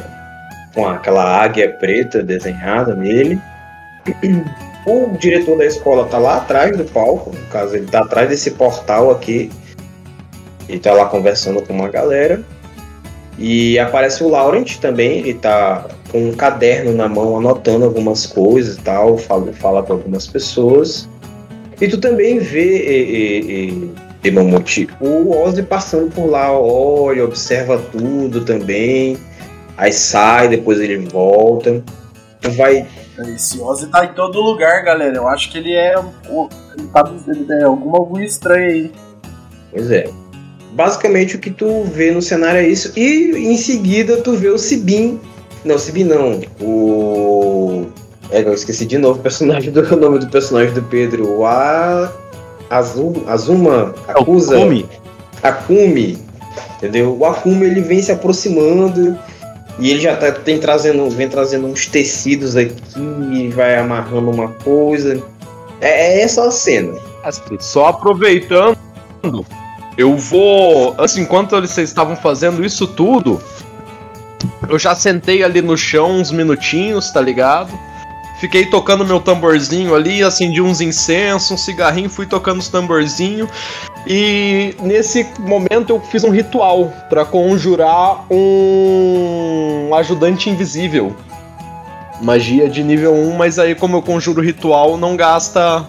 [0.73, 3.37] com aquela águia preta desenhada nele.
[4.85, 8.51] O diretor da escola tá lá atrás do palco, no caso, ele tá atrás desse
[8.51, 9.51] portal aqui.
[10.69, 12.41] Ele tá lá conversando com uma galera.
[13.37, 18.77] E aparece o Laurent também, ele tá com um caderno na mão, anotando algumas coisas
[18.77, 21.07] e tal, fala, fala para algumas pessoas.
[21.79, 23.91] E tu também vê, e, e,
[24.23, 29.17] e, Mamute, o Ozzy passando por lá, olha, observa tudo também,
[29.77, 31.83] aí sai, depois ele volta.
[32.41, 32.87] Tu vai.
[33.35, 35.15] Esse Ozzy tá em todo lugar, galera.
[35.17, 35.95] Eu acho que ele é.
[36.29, 38.91] um- Ele tá ele é alguma coisa estranha aí.
[39.71, 40.09] Pois é.
[40.73, 42.91] Basicamente o que tu vê no cenário é isso.
[42.95, 45.19] E em seguida tu vê o Sibin.
[45.65, 46.39] Não, Sibin não.
[46.61, 47.87] O.
[48.29, 51.37] É, eu esqueci de novo o personagem do o nome do personagem do Pedro.
[51.39, 52.11] O A.
[52.69, 54.57] Azul, Azuma acusa.
[54.57, 54.85] Akumi.
[55.41, 56.17] Akumi.
[56.77, 57.17] Entendeu?
[57.17, 59.17] O Akumi ele vem se aproximando.
[59.79, 65.23] E ele já tá, tem trazendo, vem trazendo uns tecidos aqui, vai amarrando uma coisa.
[65.79, 66.93] É, é essa a cena.
[67.59, 68.77] Só aproveitando,
[69.97, 70.95] eu vou.
[70.97, 73.41] Assim, enquanto vocês estavam fazendo isso tudo,
[74.69, 77.77] eu já sentei ali no chão uns minutinhos, tá ligado?
[78.39, 83.49] Fiquei tocando meu tamborzinho ali, acendi uns incensos, um cigarrinho, fui tocando os tamborzinhos.
[84.09, 91.13] E nesse momento eu fiz um ritual pra conjurar um ajudante invisível.
[92.21, 95.85] Magia de nível 1, mas aí como eu conjuro ritual, não gasta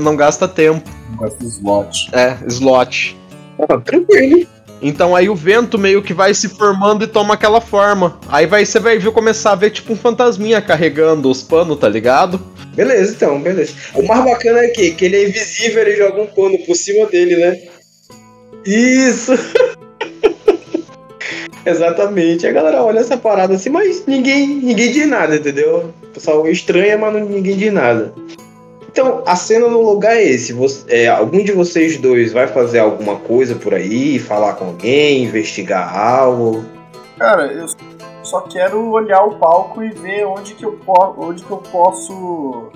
[0.00, 0.88] não gasta tempo.
[1.10, 2.10] Não gasta slot.
[2.12, 3.16] É, slot.
[3.58, 4.46] Ah, tranquilo.
[4.82, 8.18] Então aí o vento meio que vai se formando e toma aquela forma.
[8.28, 11.88] Aí vai você vai ver começar a ver tipo um fantasminha carregando os panos, tá
[11.88, 12.40] ligado?
[12.74, 13.74] Beleza, então, beleza.
[13.94, 17.06] O mais bacana é que, que ele é invisível, ele joga um pano por cima
[17.06, 17.60] dele, né?
[18.64, 19.32] Isso!
[21.66, 22.46] Exatamente.
[22.46, 25.92] A galera olha essa parada assim, mas ninguém, ninguém diz nada, entendeu?
[26.02, 28.12] O pessoal estranha, mas ninguém diz nada.
[28.92, 30.52] Então, a cena no lugar é esse.
[30.52, 35.22] Você- é, algum de vocês dois vai fazer alguma coisa por aí, falar com alguém,
[35.24, 36.64] investigar algo?
[37.16, 37.66] Cara, eu
[38.24, 42.68] só quero olhar o palco e ver onde que eu, po onde que eu posso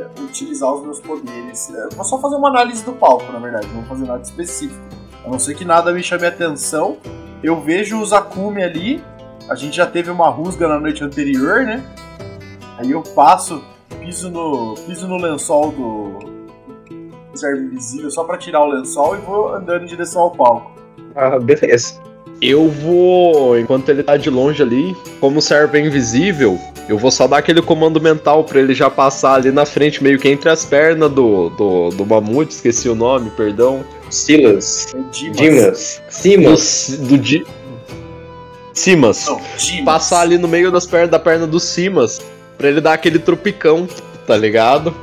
[0.00, 1.70] é, utilizar os meus poderes.
[1.74, 4.80] É, vou só fazer uma análise do palco, na verdade, não vou fazer nada específico.
[5.26, 6.96] A não ser que nada me chame a atenção.
[7.42, 9.04] Eu vejo os Akumi ali.
[9.50, 11.82] A gente já teve uma rusga na noite anterior, né?
[12.78, 13.62] Aí eu passo,
[14.08, 19.54] piso no, piso no lençol do servo invisível só pra tirar o lençol e vou
[19.54, 20.72] andando em direção ao palco.
[21.14, 22.00] Ah, beleza.
[22.40, 27.26] Eu vou, enquanto ele tá de longe ali, como servo é invisível, eu vou só
[27.26, 30.64] dar aquele comando mental pra ele já passar ali na frente, meio que entre as
[30.64, 33.84] pernas do, do, do mamute, esqueci o nome, perdão.
[34.08, 34.86] Silas.
[35.12, 36.00] Dimas.
[36.08, 36.96] Simas.
[36.98, 37.46] Do, do Di-
[38.72, 39.26] Simas.
[39.84, 42.20] Passar ali no meio das pernas da perna do Simas,
[42.58, 43.88] pra ele dar aquele tropicão,
[44.26, 44.94] tá ligado?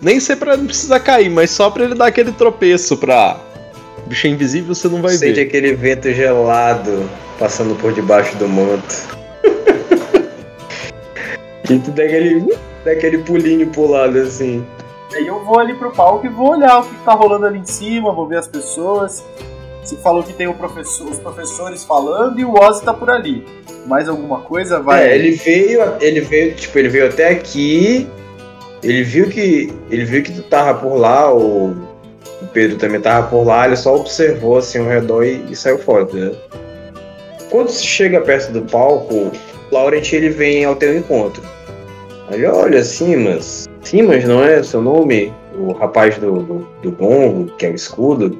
[0.00, 3.38] Nem sei pra não precisar cair, mas só pra ele dar aquele tropeço pra.
[4.06, 5.46] Bicho é invisível, você não vai Sente ver.
[5.46, 8.94] aquele vento gelado passando por debaixo do manto.
[11.70, 14.64] e tu dá aquele, dá aquele pulinho pro lado assim.
[15.14, 17.64] Aí eu vou ali pro palco e vou olhar o que tá rolando ali em
[17.64, 19.24] cima, vou ver as pessoas.
[19.84, 23.44] Você falou que tem professor, os professores falando e o Ozzy tá por ali.
[23.86, 24.80] Mais alguma coisa?
[24.80, 25.06] Vai.
[25.06, 28.08] É, ele veio, ele veio, tipo, ele veio até aqui.
[28.82, 29.70] Ele viu que.
[29.90, 31.72] Ele viu que tu tava por lá, o,
[32.40, 35.78] o Pedro também tava por lá, ele só observou assim ao redor e, e saiu
[35.78, 36.34] fora, entendeu?
[37.50, 39.32] Quando se chega perto do palco, o
[39.70, 41.42] Laurent ele vem ao teu encontro.
[42.30, 43.68] Ele, olha, Simas.
[43.82, 45.30] Simas, não é seu nome?
[45.58, 48.36] O rapaz do, do, do gongo, que é o escudo,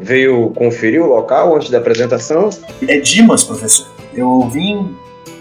[0.00, 2.50] veio conferir o local antes da apresentação.
[2.86, 3.86] É Dimas, professor.
[4.14, 4.94] Eu vim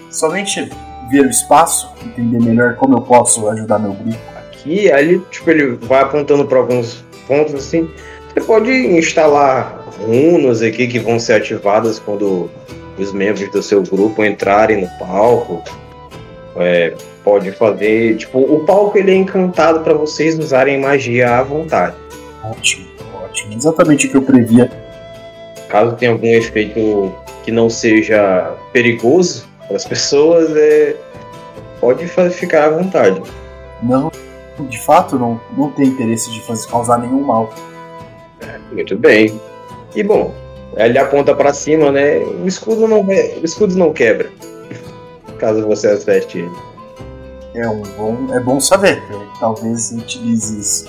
[0.09, 0.69] somente
[1.09, 4.17] ver o espaço, entender melhor como eu posso ajudar meu grupo.
[4.37, 7.89] aqui, ele, tipo, ele vai apontando para alguns pontos assim.
[8.33, 12.49] Você pode instalar runas aqui que vão ser ativadas quando
[12.97, 15.63] os membros do seu grupo entrarem no palco.
[16.57, 21.95] É, pode fazer, tipo, o palco ele é encantado para vocês usarem magia à vontade.
[22.43, 22.85] Ótimo,
[23.51, 24.71] Exatamente o que eu previa.
[25.69, 30.95] Caso tenha algum efeito que não seja perigoso para as pessoas, é,
[31.79, 33.21] pode ficar à vontade.
[33.83, 34.11] Não,
[34.69, 37.53] de fato, não, não tem interesse de fazer, causar nenhum mal.
[38.71, 39.39] Muito bem.
[39.95, 40.33] E bom,
[40.75, 42.17] ele aponta pra cima, né?
[42.19, 44.29] O escudo não vai- o escudo não quebra.
[45.39, 46.51] Caso você acerte ele.
[47.55, 48.97] É, um bom, é bom saber.
[48.97, 50.85] é, talvez utilize isso.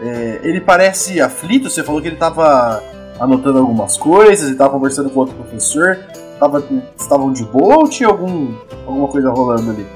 [0.00, 2.82] É, ele parece aflito, você falou que ele tava
[3.18, 5.98] anotando algumas coisas e tava conversando com outro professor?
[6.38, 6.62] Tava,
[6.98, 8.54] estavam de boa ou tinha algum,
[8.86, 9.86] alguma coisa rolando ali?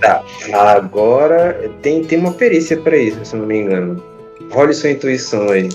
[0.00, 0.24] Tá,
[0.74, 4.02] agora tem, tem uma perícia pra isso, se não me engano.
[4.50, 5.68] Role sua intuição aí.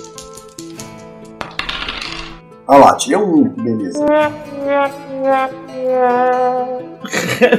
[2.67, 4.05] Ah lá, tirei um, que beleza.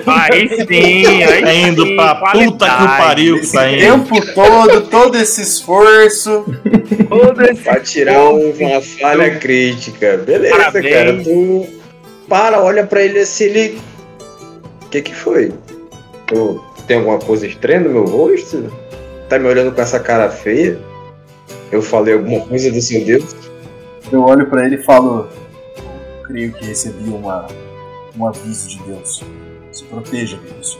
[0.07, 3.81] Aí sim, aí Tá indo sim, pra puta que pariu que tá indo.
[3.81, 6.44] tempo todo, todo esse esforço.
[7.09, 10.18] Todo esse Pra tirar um- uma falha crítica.
[10.18, 10.94] Beleza, Parabéns.
[10.94, 11.23] cara.
[11.25, 11.66] Tu
[12.29, 13.81] para, olha pra ele assim, ele.
[14.85, 15.53] O que que foi?
[16.27, 18.71] Tu tem alguma coisa estranha no meu rosto?
[19.29, 20.79] Tá me olhando com essa cara feia?
[21.71, 23.25] Eu falei alguma coisa do seu Deus?
[24.11, 25.29] Eu olho pra ele e falo:
[26.25, 27.47] Creio que recebi uma,
[28.16, 29.23] um aviso de Deus.
[29.73, 30.79] Se proteja, Deus.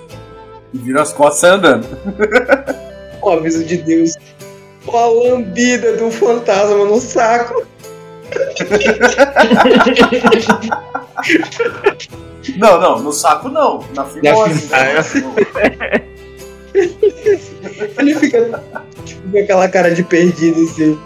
[0.73, 1.87] E vira as costas andando.
[3.23, 4.14] O aviso de Deus.
[4.87, 7.67] Ó, a lambida do fantasma no saco.
[12.57, 13.85] Não, não, no saco não.
[13.95, 14.69] Na fimose.
[14.71, 14.79] Na
[17.99, 18.62] Ele fica
[19.05, 20.99] tipo, com aquela cara de perdido assim.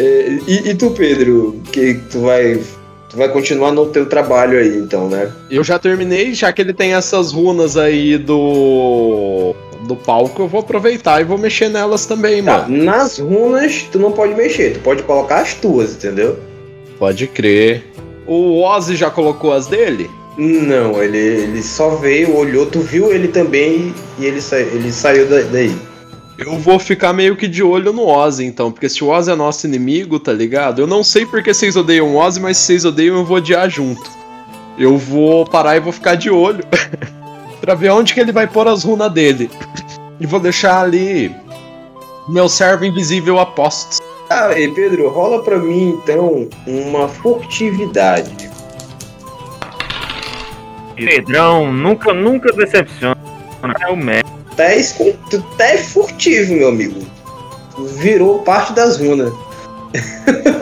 [0.00, 1.60] É, e, e tu, Pedro?
[1.72, 2.60] Que tu vai.
[3.08, 5.32] Tu vai continuar no teu trabalho aí, então, né?
[5.50, 9.52] Eu já terminei, já que ele tem essas runas aí do.
[9.88, 12.84] do palco, eu vou aproveitar e vou mexer nelas também, Tá, mano.
[12.84, 16.38] nas runas tu não pode mexer, tu pode colocar as tuas, entendeu?
[17.00, 17.82] Pode crer.
[18.26, 20.08] O Ozzy já colocou as dele?
[20.38, 25.26] Não, ele, ele só veio, olhou, tu viu ele também e ele, sa ele saiu
[25.28, 25.74] da- daí.
[26.40, 29.34] Eu vou ficar meio que de olho no Ozzy, então, porque se o Ozzy é
[29.34, 30.80] nosso inimigo, tá ligado?
[30.80, 33.68] Eu não sei porque vocês odeiam o Ozzy, mas se vocês odeiam, eu vou odiar
[33.68, 34.10] junto.
[34.78, 36.64] Eu vou parar e vou ficar de olho
[37.60, 39.50] pra ver onde que ele vai pôr as runas dele.
[40.18, 41.30] E vou deixar ali
[42.26, 44.00] meu servo invisível a postos.
[44.30, 48.48] Ah, e Pedro, rola pra mim então uma furtividade.
[50.96, 53.16] Pedrão nunca, nunca decepciona.
[53.80, 54.39] É o mestre.
[54.60, 57.00] Tá, escon- tu tá é furtivo, meu amigo.
[57.96, 59.32] Virou parte das runas.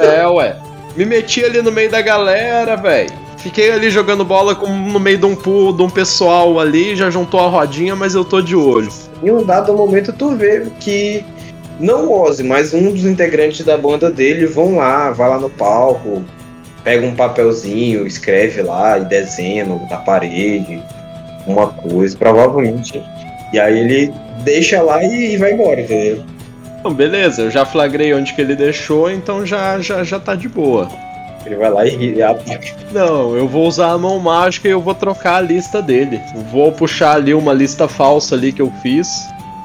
[0.01, 0.57] É, ué.
[0.97, 3.11] Me meti ali no meio da galera, velho.
[3.39, 7.11] Fiquei ali jogando bola com, no meio de um pool, de um pessoal ali, já
[7.11, 8.89] juntou a rodinha, mas eu tô de olho.
[9.21, 11.25] Em um dado momento tu vê que
[11.81, 15.51] não o Ozzy, mas um dos integrantes da banda dele vão lá, vai lá no
[15.51, 16.25] palco,
[16.85, 20.81] pega um papelzinho, escreve lá e desenha na parede
[21.49, 23.03] uma coisa, provavelmente.
[23.53, 26.25] E aí ele deixa lá e, e vai embora, entendeu?
[26.79, 30.49] Então, beleza, eu já flagrei onde que ele deixou, então já, já, já tá de
[30.49, 30.89] boa.
[31.45, 32.69] Ele vai lá e, e ataca.
[32.93, 36.21] Não, eu vou usar a mão mágica e eu vou trocar a lista dele.
[36.51, 39.09] Vou puxar ali uma lista falsa ali que eu fiz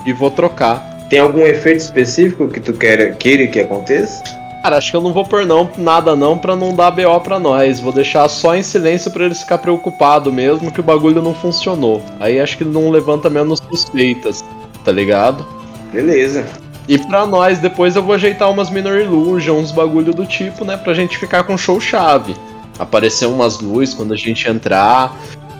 [0.05, 0.93] e vou trocar.
[1.09, 4.23] Tem algum efeito específico que tu queira, queira que aconteça?
[4.63, 7.37] Cara, acho que eu não vou pôr não, nada não pra não dar BO pra
[7.37, 7.81] nós.
[7.81, 12.01] Vou deixar só em silêncio pra eles ficar preocupado mesmo que o bagulho não funcionou.
[12.17, 14.41] Aí acho que não levanta menos suspeitas,
[14.85, 15.45] tá ligado?
[15.91, 16.45] Beleza.
[16.87, 20.77] E pra nós, depois eu vou ajeitar umas Minor Illusion, uns bagulho do tipo, né?
[20.77, 22.33] Pra gente ficar com show-chave.
[22.79, 25.13] Aparecer umas luzes quando a gente entrar.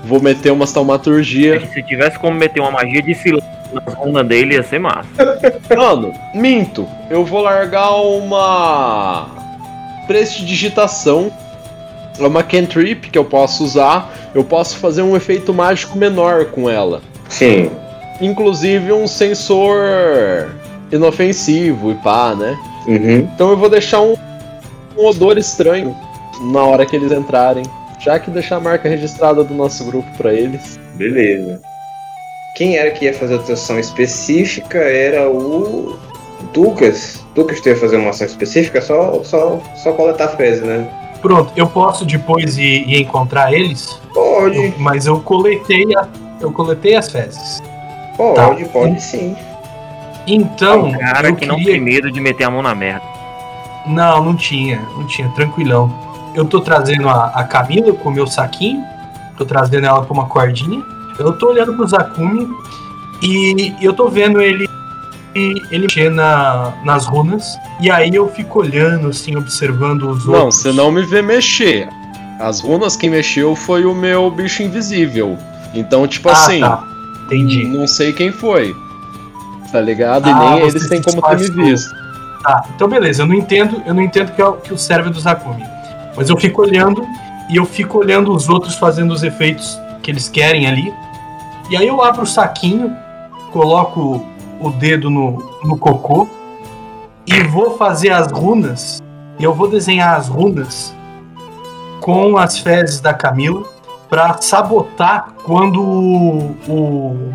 [0.06, 1.60] Vou meter umas taumaturgia.
[1.74, 5.08] Se tivesse como meter uma magia de silêncio na runa dele, ia ser massa.
[5.76, 6.88] Mano, minto.
[7.10, 9.28] Eu vou largar uma.
[10.08, 11.32] Prestidigitação.
[12.20, 14.14] É uma cantrip que eu posso usar.
[14.36, 17.02] Eu posso fazer um efeito mágico menor com ela.
[17.30, 17.72] Sim.
[18.22, 20.50] Inclusive um sensor
[20.92, 22.58] inofensivo e pá, né?
[22.88, 23.30] Uhum.
[23.34, 24.16] Então eu vou deixar um,
[24.98, 25.96] um odor estranho
[26.52, 27.64] na hora que eles entrarem.
[28.00, 30.78] Já que deixar a marca registrada do nosso grupo pra eles.
[30.96, 31.62] Beleza.
[32.54, 35.98] Quem era que ia fazer a ação específica era o
[36.56, 37.26] Lucas.
[37.36, 38.80] Lucas, tu ia fazer uma ação específica?
[38.82, 40.88] Só, só, só coletar fezes, né?
[41.22, 44.00] Pronto, eu posso depois ir, ir encontrar eles?
[44.14, 44.58] Pode.
[44.58, 46.08] Eu- mas eu coletei, a-
[46.40, 47.64] eu coletei as fezes.
[48.18, 48.70] Pode, Tá.
[48.72, 49.36] pode sim.
[50.28, 53.02] Então, Um cara eu que não queria- tem medo de meter a mão na merda.
[53.88, 55.92] Não, não tinha, não tinha, tranquilão.
[56.36, 58.84] Eu tô trazendo a, a Camila com o meu saquinho,
[59.38, 60.84] tô trazendo ela com uma cordinha.
[61.20, 62.50] Eu tô olhando pro Zakumi
[63.22, 64.68] e eu tô vendo ele
[65.36, 67.58] ele mexer na, nas runas.
[67.80, 70.62] E aí eu fico olhando, assim, observando os Não, outros.
[70.62, 71.90] você não me vê mexer.
[72.40, 75.36] As runas quem mexeu foi o meu bicho invisível.
[75.74, 76.60] Então, tipo Ah, assim.
[76.60, 76.84] tá.
[77.26, 77.64] Entendi.
[77.66, 78.76] Não sei quem foi.
[79.72, 80.28] Tá ligado?
[80.30, 81.96] e Ah, nem você eles têm como ter me visto.
[82.44, 85.10] Tá, então beleza, eu não entendo, eu não entendo que é o, que o serve
[85.10, 85.64] do Zakumi.
[86.16, 87.08] Mas eu fico olhando
[87.50, 90.94] e eu fico olhando os outros fazendo os efeitos que eles querem ali.
[91.70, 92.96] E aí eu abro o saquinho,
[93.52, 94.24] coloco
[94.60, 96.28] o dedo no, no cocô
[97.26, 99.02] e vou fazer as runas
[99.40, 100.96] eu vou desenhar as runas
[102.00, 103.64] com as fezes da Camila
[104.10, 107.34] pra sabotar quando o, o,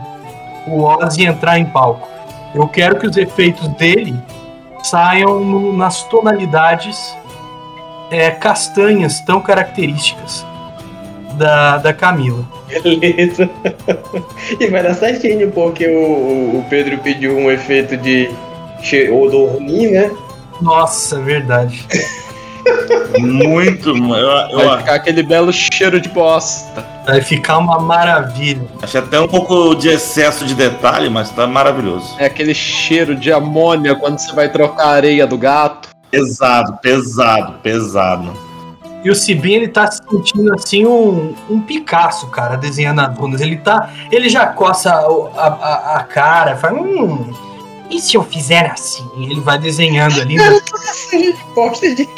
[0.69, 2.07] o Ozzy entrar em palco.
[2.55, 4.15] Eu quero que os efeitos dele
[4.83, 7.17] saiam no- nas tonalidades
[8.11, 10.47] é, castanhas tão características
[11.37, 12.45] da, da Camila.
[12.83, 13.49] Beleza.
[14.61, 18.31] E vai dar certinho, porque o, o- o Pedro pediu um efeito de
[19.13, 20.11] odor ruim, né?
[20.61, 21.87] Nossa, verdade.
[23.19, 23.91] Muito.
[23.91, 26.85] Eu, eu Vai ficar aquele belo cheiro de bosta.
[27.07, 28.63] Vai ficar uma maravilha.
[28.83, 32.15] achei até um pouco de excesso de detalhe, mas tá maravilhoso.
[32.19, 35.89] É aquele cheiro de amônia quando você vai trocar a areia do gato.
[36.11, 38.33] Pesado, pesado, pesado.
[39.09, 43.41] E o Cibin, ele tá se sentindo assim um, um Picasso, cara, desenhando as runas.
[43.41, 43.91] Ele tá.
[44.13, 46.83] Ele já coça a, a, a cara, fala.
[46.83, 47.33] Hum,
[47.91, 49.09] e se eu fizer assim?
[49.17, 50.37] Ele vai desenhando ali.
[50.37, 50.61] né?
[51.55, 52.07] Gosta de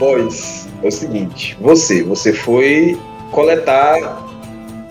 [0.00, 2.98] Pois, é o seguinte, você, você foi
[3.30, 4.20] coletar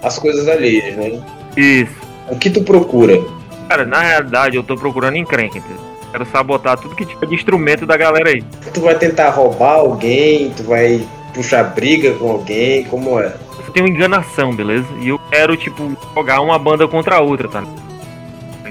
[0.01, 1.21] as coisas alheias, né?
[1.57, 1.91] Isso.
[2.29, 3.21] O que tu procura?
[3.67, 5.94] Cara, na realidade eu tô procurando encrenca, entendeu?
[6.11, 8.43] Quero sabotar tudo que tiver de instrumento da galera aí.
[8.73, 13.33] Tu vai tentar roubar alguém, tu vai puxar briga com alguém, como é?
[13.65, 14.87] Eu tenho enganação, beleza?
[15.01, 17.63] E eu quero, tipo, jogar uma banda contra a outra, tá?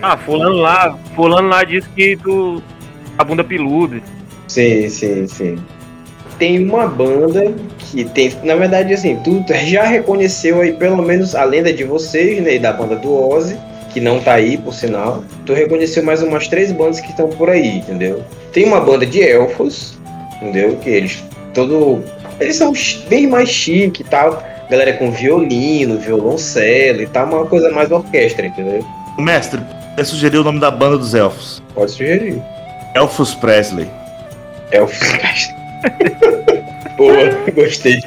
[0.03, 2.63] Ah, fulano lá, fulano lá disse que tu.
[3.17, 4.01] A bunda peluda.
[4.49, 5.59] Sim, sim, sim.
[6.39, 11.45] Tem uma banda que tem, na verdade, assim, tu já reconheceu aí pelo menos a
[11.45, 13.57] lenda de vocês, né, e da banda do Ozzy,
[13.95, 15.25] que não tá aí, por sinal.
[15.47, 18.25] Tu reconheceu mais umas três bandas que estão por aí, entendeu?
[18.53, 19.97] Tem uma banda de elfos,
[20.37, 20.77] entendeu?
[20.83, 21.23] Que eles
[21.55, 22.03] todo
[22.41, 22.73] eles são
[23.09, 24.43] bem mais chique e tal.
[24.69, 28.85] Galera com violino, violoncelo e tal, uma coisa mais orquestra, entendeu?
[29.17, 29.61] Mestre,
[29.97, 31.63] eu sugeri o nome da banda dos elfos.
[31.73, 32.43] Pode sugerir.
[32.97, 33.89] Elfos Presley.
[34.73, 35.57] Elfos Presley.
[36.97, 38.03] Boa, gostei.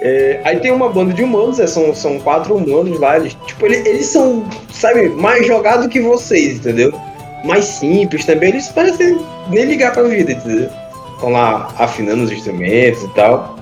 [0.00, 3.16] É, aí tem uma banda de humanos, é, são, são quatro humanos lá.
[3.16, 6.92] Eles, tipo, ele- eles, são, sabe, mais jogados que vocês, entendeu?
[7.44, 8.50] Mais simples também.
[8.50, 9.18] Eles parecem
[9.48, 10.68] nem ligar pra vida, entendeu?
[11.14, 13.58] Estão lá afinando os instrumentos e tal.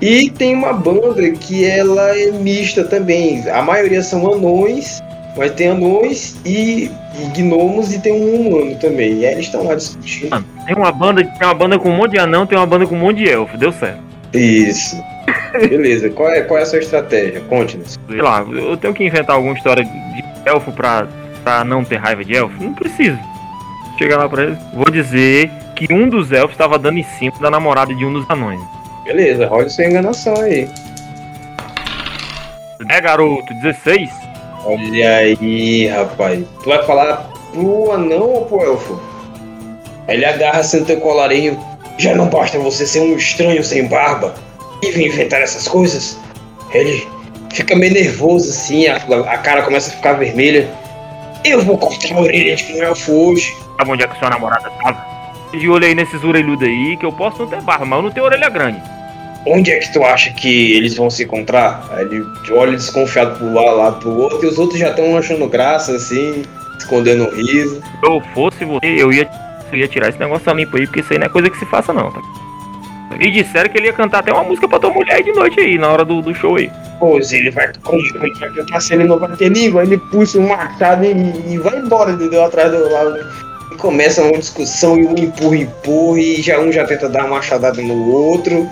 [0.00, 3.48] E tem uma banda que ela é mista também.
[3.50, 5.02] A maioria são anões,
[5.36, 9.18] mas tem anões e, e gnomos e tem um humano também.
[9.18, 10.30] E aí eles estão lá discutindo.
[10.30, 12.86] Mano, tem uma banda, tem uma banda com um monte de anão, tem uma banda
[12.86, 14.00] com um monte de elfo, deu certo.
[14.32, 14.96] Isso.
[15.66, 17.40] Beleza, qual é, qual é a sua estratégia?
[17.48, 17.98] Conte-nos.
[18.08, 21.06] Sei lá, eu tenho que inventar alguma história de elfo pra,
[21.42, 22.62] pra não ter raiva de elfo?
[22.62, 23.18] Não preciso.
[23.98, 27.50] Chegar lá pra eles, vou dizer que um dos elfos estava dando em cima da
[27.50, 28.60] namorada de um dos anões.
[29.04, 30.68] Beleza, rola sua enganação aí.
[32.88, 34.08] É, garoto, 16?
[34.64, 36.44] Olha aí, rapaz.
[36.62, 39.00] Tu vai falar pro anão ou pro elfo?
[40.06, 41.58] Ele agarra no teu colarinho.
[41.98, 44.34] Já não basta você ser um estranho sem barba
[44.82, 46.18] e vir inventar essas coisas?
[46.72, 47.06] Ele
[47.52, 50.68] fica meio nervoso assim, a, a cara começa a ficar vermelha.
[51.44, 53.56] Eu vou cortar a orelha de um elfo hoje.
[53.76, 55.06] Sabe onde é que sua namorada tava?
[55.52, 58.10] De olho aí nesses orelhudos aí, que eu posso não ter barba, mas eu não
[58.10, 58.82] tenho orelha grande.
[59.46, 61.88] Onde é que tu acha que eles vão se encontrar?
[61.92, 65.48] Aí ele olha desconfiado pro lado, lá pro outro, e os outros já estão achando
[65.48, 66.42] graça, assim,
[66.76, 67.80] escondendo o riso.
[67.80, 69.28] Se eu fosse você, eu ia,
[69.72, 71.64] eu ia tirar esse negócio limpo aí, porque isso aí não é coisa que se
[71.66, 72.20] faça não, tá?
[73.18, 75.78] E disseram que ele ia cantar até uma música pra tua mulher de noite aí,
[75.78, 76.70] na hora do, do show aí.
[76.98, 80.48] Pois ele vai, ele vai cantar se ele não vai ter língua, ele puxa um
[80.48, 82.44] machado e, e vai embora, entendeu?
[82.44, 83.16] Atrás do lado.
[83.72, 87.36] E começa uma discussão e um empurra, empurra, e já um já tenta dar uma
[87.36, 88.68] machadada no outro.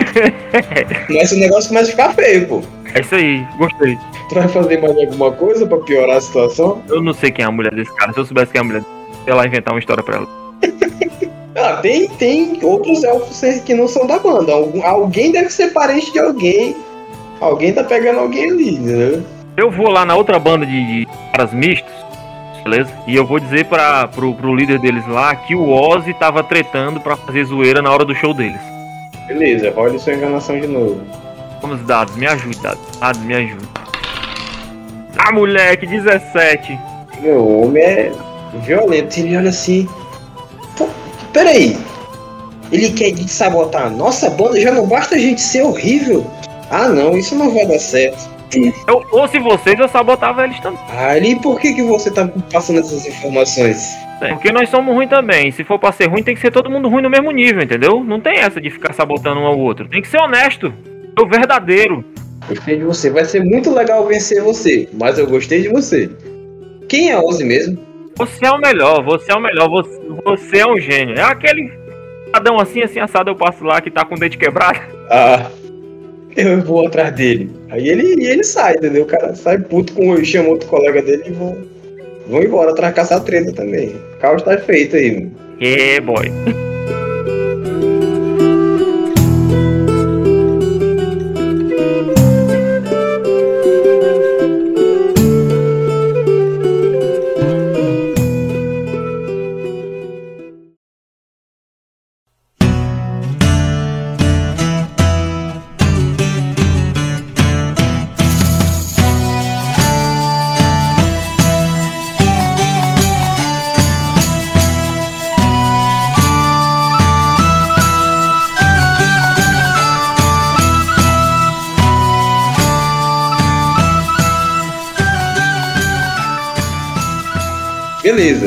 [1.08, 2.62] Mas o negócio começa a ficar feio, pô.
[2.94, 3.98] É isso aí, gostei.
[4.28, 6.82] Tu vai fazer mais alguma coisa pra piorar a situação?
[6.88, 8.64] Eu não sei quem é a mulher desse cara, se eu soubesse quem é a
[8.64, 8.82] mulher
[9.26, 10.45] sei lá, inventar uma história pra ela.
[11.56, 14.52] Ah, tem, tem outros elfos que não são da banda.
[14.84, 16.76] Alguém deve ser parente de alguém.
[17.40, 19.22] Alguém tá pegando alguém ali, entendeu?
[19.56, 21.92] Eu vou lá na outra banda de, de caras mistos,
[22.62, 22.92] beleza?
[23.06, 27.00] E eu vou dizer pra, pro, pro líder deles lá que o Ozzy tava tretando
[27.00, 28.60] pra fazer zoeira na hora do show deles.
[29.26, 31.00] Beleza, rola sua enganação de novo.
[31.62, 32.98] Vamos, dados, me ajude, dados.
[33.00, 33.66] Dados, me ajude.
[35.18, 36.78] Ah, moleque, 17.
[37.20, 38.12] Meu homem é
[38.62, 39.18] violento.
[39.18, 39.88] Ele olha assim.
[41.36, 41.76] Peraí.
[42.72, 44.58] Ele quer sabotar a nossa banda?
[44.58, 46.26] Já não basta a gente ser horrível?
[46.70, 48.26] Ah, não, isso não vai dar certo.
[48.88, 50.80] Eu fosse vocês, eu sabotava eles também.
[50.88, 53.94] Ah, e por que, que você tá passando essas informações?
[54.22, 55.52] É, Porque nós somos ruins também.
[55.52, 58.02] Se for pra ser ruim, tem que ser todo mundo ruim no mesmo nível, entendeu?
[58.02, 59.86] Não tem essa de ficar sabotando um ao outro.
[59.90, 60.72] Tem que ser honesto.
[61.18, 62.02] É o verdadeiro.
[62.48, 63.10] Gostei de você.
[63.10, 66.08] Vai ser muito legal vencer você, mas eu gostei de você.
[66.88, 67.78] Quem é Ozzy mesmo?
[68.16, 69.68] Você é o melhor, você é o melhor.
[69.68, 71.14] Você, Você é um gênio.
[71.14, 71.72] É aquele
[72.32, 74.80] adão assim, assim, assado, eu passo lá que tá com o dente quebrado.
[75.08, 75.48] Ah,
[76.36, 77.48] eu vou atrás dele.
[77.70, 79.04] Aí ele, ele sai, entendeu?
[79.04, 81.56] O cara sai puto com chama outro colega dele e vão,
[82.26, 83.94] vão embora atrás caçar treta também.
[84.16, 85.32] O caos tá feito aí, mano.
[85.60, 86.26] É, boy.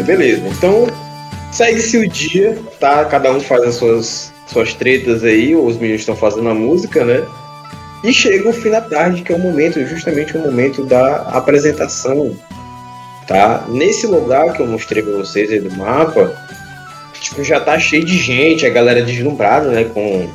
[0.03, 0.47] Beleza, beleza.
[0.57, 0.87] Então,
[1.51, 3.05] segue-se o dia, tá?
[3.05, 7.25] Cada um faz as suas, suas tretas aí, os meninos estão fazendo a música, né?
[8.03, 12.35] E chega o fim da tarde, que é o momento, justamente o momento da apresentação,
[13.27, 13.65] tá?
[13.67, 16.33] Nesse lugar que eu mostrei pra vocês aí do mapa,
[17.19, 19.83] tipo, já tá cheio de gente, a galera deslumbrada, né?
[19.83, 20.29] Com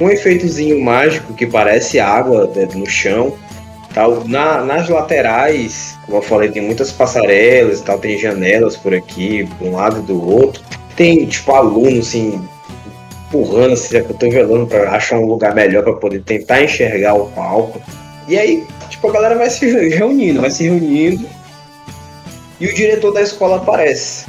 [0.00, 3.36] um efeitozinho mágico que parece água né, no chão.
[3.96, 4.24] Tal.
[4.26, 9.64] Na, nas laterais, como eu falei, tem muitas passarelas, tal, tem janelas por aqui, de
[9.64, 10.62] um lado e do outro.
[10.94, 12.46] Tem, tipo, alunos, assim,
[13.26, 17.80] empurrando, assim, cotovelando para achar um lugar melhor para poder tentar enxergar o palco.
[18.28, 21.26] E aí, tipo, a galera vai se reunindo, vai se reunindo.
[22.60, 24.26] E o diretor da escola aparece.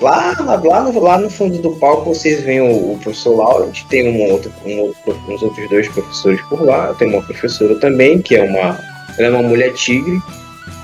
[0.00, 3.82] Lá, lá, lá, no, lá no fundo do palco vocês veem o, o professor Laurent,
[3.88, 8.22] tem um outro, um outro, uns outros dois professores por lá, tem uma professora também,
[8.22, 8.78] que é uma.
[9.18, 10.20] Ela é uma mulher tigre,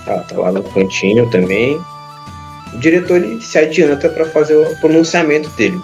[0.04, 1.80] tá, tá lá no cantinho também.
[2.72, 5.80] O diretor ele se adianta para fazer o pronunciamento dele.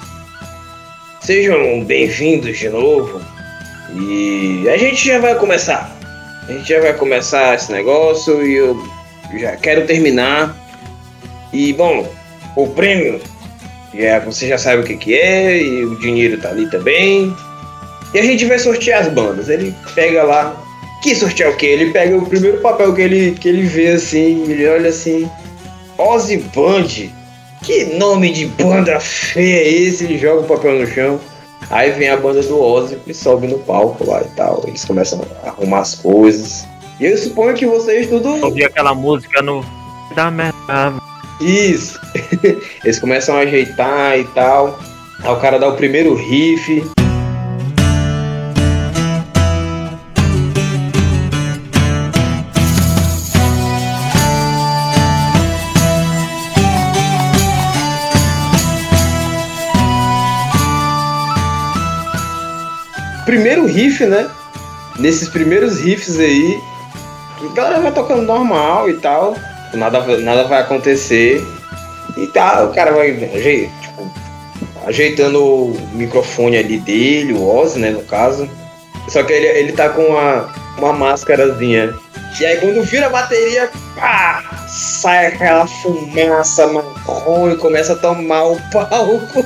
[1.20, 3.20] Sejam bem-vindos de novo.
[3.94, 5.96] E a gente já vai começar.
[6.48, 8.76] A gente já vai começar esse negócio e eu
[9.38, 10.57] já quero terminar.
[11.53, 12.12] E bom,
[12.57, 13.20] o prêmio,
[13.94, 17.32] é, você já sabe o que, que é, e o dinheiro tá ali também.
[18.12, 19.48] E a gente vai sortear as bandas.
[19.48, 20.60] Ele pega lá.
[21.01, 21.66] Que sortear o quê?
[21.66, 25.30] Ele pega o primeiro papel que ele, que ele vê assim, ele olha assim.
[25.96, 27.11] Ozzy Band.
[27.62, 30.05] Que nome de banda feia é esse?
[30.05, 31.20] Ele joga o papel no chão.
[31.70, 34.64] Aí vem a banda do Ozzy e sobe no palco lá e tal.
[34.66, 36.66] Eles começam a arrumar as coisas.
[36.98, 38.28] E eu suponho que vocês tudo.
[38.44, 39.64] Ouvi aquela música no.
[40.14, 41.01] Da merda.
[41.40, 41.98] Isso.
[42.84, 44.78] Eles começam a ajeitar e tal.
[45.22, 46.84] Aí o cara dá o primeiro riff.
[63.83, 64.28] Riff, né?
[64.99, 66.61] Nesses primeiros riffs aí,
[67.43, 69.35] a galera vai tocando normal e tal
[69.74, 71.45] nada, nada vai acontecer.
[72.16, 74.11] E tá, o cara vai tipo,
[74.87, 78.49] ajeitando o microfone ali dele, o Ozzy, né, no caso.
[79.09, 81.95] Só que ele, ele tá com uma, uma máscarazinha.
[82.41, 88.45] E aí quando vira a bateria, pá, sai aquela fumaça marrom e começa a tomar
[88.45, 89.45] o palco.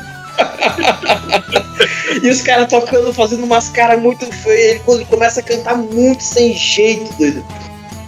[2.22, 4.70] E os caras tocando, fazendo umas caras muito feias.
[4.70, 7.44] Ele, ele começa a cantar muito sem jeito, doido.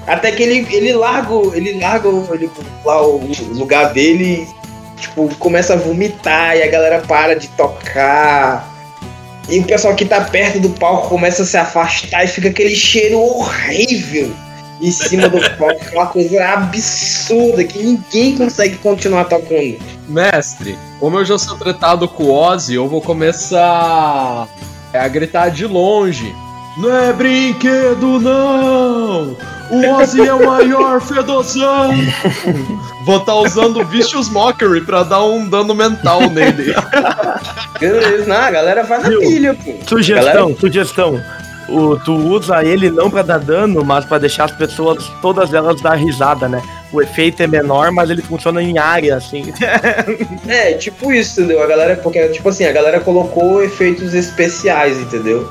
[0.07, 2.51] Até que ele, ele larga, ele larga ele,
[2.85, 3.21] lá o
[3.55, 4.49] lugar dele
[4.97, 8.73] e, tipo, começa a vomitar e a galera para de tocar.
[9.49, 12.75] E o pessoal que tá perto do palco começa a se afastar e fica aquele
[12.75, 14.35] cheiro horrível
[14.81, 19.79] em cima do palco, aquela coisa absurda que ninguém consegue continuar tocando.
[20.09, 24.47] Mestre, como eu já sou tratado com o Ozzy, eu vou começar
[24.93, 26.35] a gritar de longe.
[26.79, 29.35] Não é brinquedo, não!
[29.71, 31.91] O Ozzy é o maior fedozão!
[33.07, 36.75] Vou estar usando o Vicious Mockery pra dar um dano mental nele.
[37.81, 39.73] Beleza, não, a galera vai na pilha, pô.
[39.89, 41.23] Sugestão, Galera- sugestão.
[41.69, 45.81] O, tu usa ele não pra dar dano, mas pra deixar as pessoas, todas elas
[45.81, 46.63] dar risada, né?
[46.93, 49.53] O efeito é menor, mas ele funciona em área, assim.
[50.49, 51.63] É, tipo isso, entendeu?
[51.63, 55.49] A galera, porque, tipo assim, a galera colocou efeitos especiais, entendeu?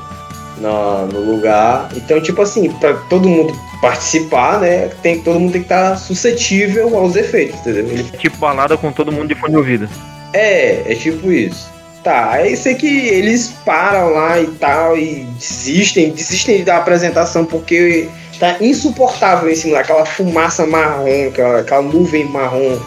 [0.58, 1.88] No, no lugar.
[1.94, 3.52] Então, tipo assim, pra todo mundo
[3.82, 4.88] participar, né?
[5.02, 7.84] Tem, todo mundo tem que estar suscetível aos efeitos, entendeu?
[7.88, 9.88] Ele- Tipo balada com todo mundo de fone de ouvido.
[10.32, 11.70] é, é tipo isso.
[12.06, 18.08] Tá, aí sei que eles param lá e tal e desistem, desistem da apresentação porque
[18.38, 22.78] tá insuportável em cima daquela fumaça marrom, aquela, aquela nuvem marrom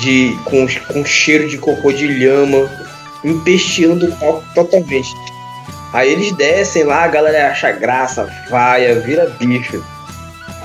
[0.00, 2.66] de com, com cheiro de cocô de lhama,
[3.22, 5.10] empesteando o palco totalmente.
[5.92, 9.84] Aí eles descem lá, a galera acha graça, vaia, vira bicho.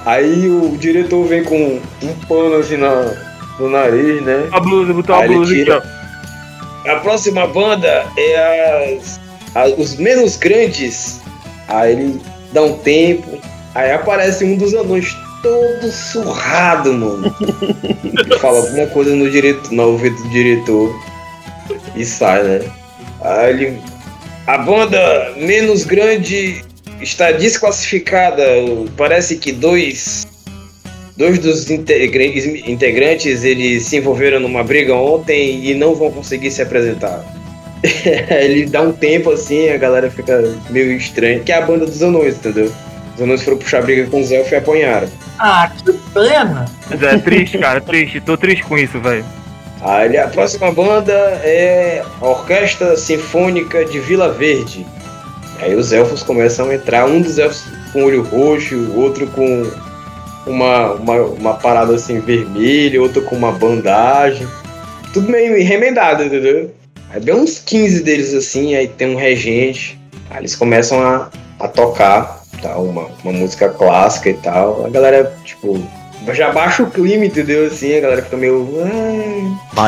[0.06, 3.14] Aí o diretor vem com um pano assim na,
[3.60, 4.48] no nariz, né?
[4.54, 5.99] A blusa, botou a blusa aqui, ó.
[6.88, 9.20] A próxima banda é as,
[9.56, 11.20] a- os menos grandes.
[11.68, 12.22] Aí ele
[12.54, 13.38] dá um tempo.
[13.76, 17.34] Aí aparece um dos anões todo surrado, mano.
[18.40, 20.94] Fala alguma coisa no, diretor, no ouvido do diretor
[21.96, 22.62] e sai, né?
[23.22, 23.82] Aí ele.
[24.48, 26.64] A banda menos grande
[27.02, 28.44] está desclassificada.
[28.98, 30.26] Parece que dois.
[31.20, 36.62] Dois dos integra- integrantes eles se envolveram numa briga ontem e não vão conseguir se
[36.62, 37.26] apresentar.
[37.84, 42.02] ele dá um tempo assim, a galera fica meio estranha, que é a banda dos
[42.02, 42.72] anões, entendeu?
[43.18, 45.10] Os anões foram puxar briga com os elfos e apanharam.
[45.38, 46.66] Ah, que pena.
[46.90, 48.22] Mas é triste, cara, triste.
[48.22, 49.26] Tô triste com isso, velho.
[49.82, 51.12] Aí a próxima banda
[51.44, 54.86] é a Orquestra Sinfônica de Vila Verde.
[55.60, 59.70] Aí os elfos começam a entrar, um dos elfos com olho roxo, outro com
[60.50, 64.48] uma, uma, uma parada assim vermelha, outro com uma bandagem.
[65.14, 66.74] Tudo meio remendado, entendeu?
[67.12, 70.00] Aí vem uns 15 deles assim, aí tem um regente.
[70.30, 71.30] Aí eles começam a,
[71.60, 74.86] a tocar tá, uma, uma música clássica e tal.
[74.86, 75.82] A galera, tipo,
[76.34, 77.68] já baixa o clima, entendeu?
[77.68, 78.68] Assim, a galera fica meio.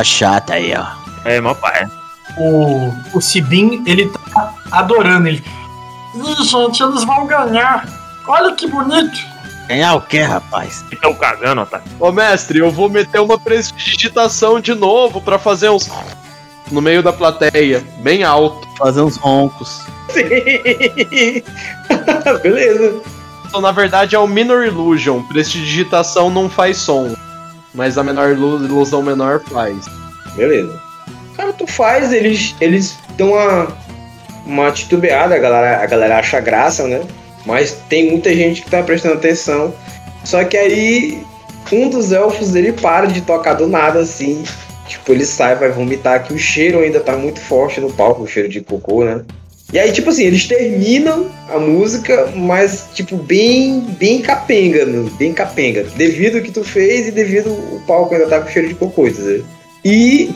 [0.04, 0.84] Chata aí, ó.
[1.24, 1.86] É, meu pai.
[2.38, 5.28] O, o Sibin, ele tá adorando.
[5.28, 5.42] Ele.
[6.14, 7.86] Ih, gente, eles vão ganhar.
[8.26, 9.31] Olha que bonito.
[9.68, 10.84] Ganhar o quê, rapaz?
[10.92, 11.80] Estão cagando, tá?
[11.98, 15.88] Ô mestre, eu vou meter uma prestidigitação de novo pra fazer uns.
[16.70, 18.66] No meio da plateia, bem alto.
[18.78, 19.82] Fazer uns roncos.
[22.42, 23.00] Beleza.
[23.46, 25.22] Então, na verdade, é o Minor Illusion.
[25.24, 27.14] Prestidigitação não faz som.
[27.74, 29.76] Mas a menor ilu- ilusão menor faz.
[30.34, 30.80] Beleza.
[31.36, 33.68] Cara, tu faz, eles, eles dão uma,
[34.46, 37.02] uma titubeada, a galera, a galera acha graça, né?
[37.44, 39.74] Mas tem muita gente que tá prestando atenção.
[40.24, 41.22] Só que aí
[41.72, 44.42] um dos elfos ele para de tocar do nada assim.
[44.86, 48.26] Tipo, ele sai, vai vomitar, que o cheiro ainda tá muito forte no palco, o
[48.26, 49.24] cheiro de cocô, né?
[49.72, 55.08] E aí, tipo assim, eles terminam a música, mas, tipo, bem, bem capenga, né?
[55.18, 55.84] bem capenga.
[55.96, 59.06] Devido ao que tu fez e devido o palco ainda tá com cheiro de cocô,
[59.06, 59.42] entendeu?
[59.82, 60.30] E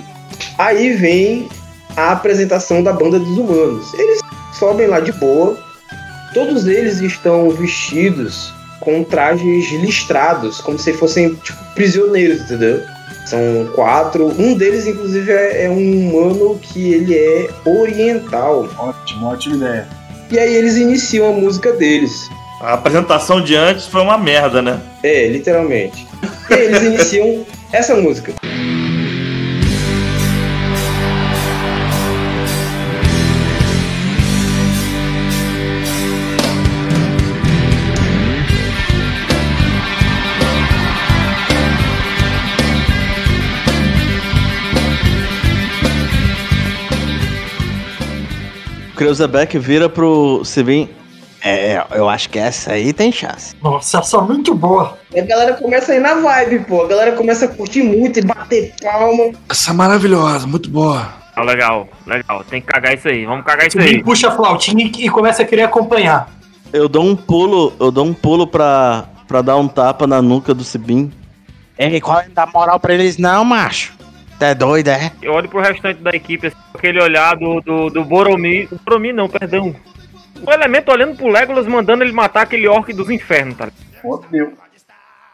[0.57, 1.49] aí vem
[1.95, 3.93] a apresentação da banda dos humanos.
[3.95, 4.21] Eles
[4.59, 5.59] sobem lá de boa.
[6.37, 12.83] Todos eles estão vestidos com trajes listrados, como se fossem tipo, prisioneiros, entendeu?
[13.25, 13.41] São
[13.75, 14.27] quatro.
[14.39, 18.69] Um deles, inclusive, é, é um humano que ele é oriental.
[18.77, 19.89] Ótimo, ótima ideia.
[20.31, 22.29] E aí eles iniciam a música deles.
[22.61, 24.79] A apresentação de antes foi uma merda, né?
[25.03, 26.07] É, literalmente.
[26.51, 28.35] E aí eles iniciam essa música.
[48.97, 50.89] Kreuzebeck vira pro Sibin.
[51.45, 53.55] É, eu acho que essa aí tem chance.
[53.63, 54.99] Nossa, essa é muito boa.
[55.15, 56.83] E a galera começa a ir na vibe, pô.
[56.83, 59.33] A galera começa a curtir muito e bater palma.
[59.49, 61.09] Essa é maravilhosa, muito boa.
[61.37, 62.43] Ah, legal, legal.
[62.45, 63.27] Tem que cagar isso aí.
[63.27, 64.03] Vamos cagar isso Sibin aí.
[64.03, 66.29] puxa a flautinha e, começa a querer acompanhar.
[66.73, 70.53] Eu dou um pulo, eu dou um pulo pra, pra dar um tapa na nuca
[70.55, 71.13] do Sibin.
[71.79, 73.93] Ei, qual é da moral pra eles não, macho?
[74.39, 75.11] Tá doido, é?
[75.23, 78.69] Eu olho pro restante da equipe, assim, com aquele olhar do, do, do Boromir.
[78.71, 79.75] O Boromir não, perdão.
[80.47, 83.69] O elemento olhando pro Legolas, mandando ele matar aquele orc dos infernos, tá?
[84.03, 84.53] Fodeu.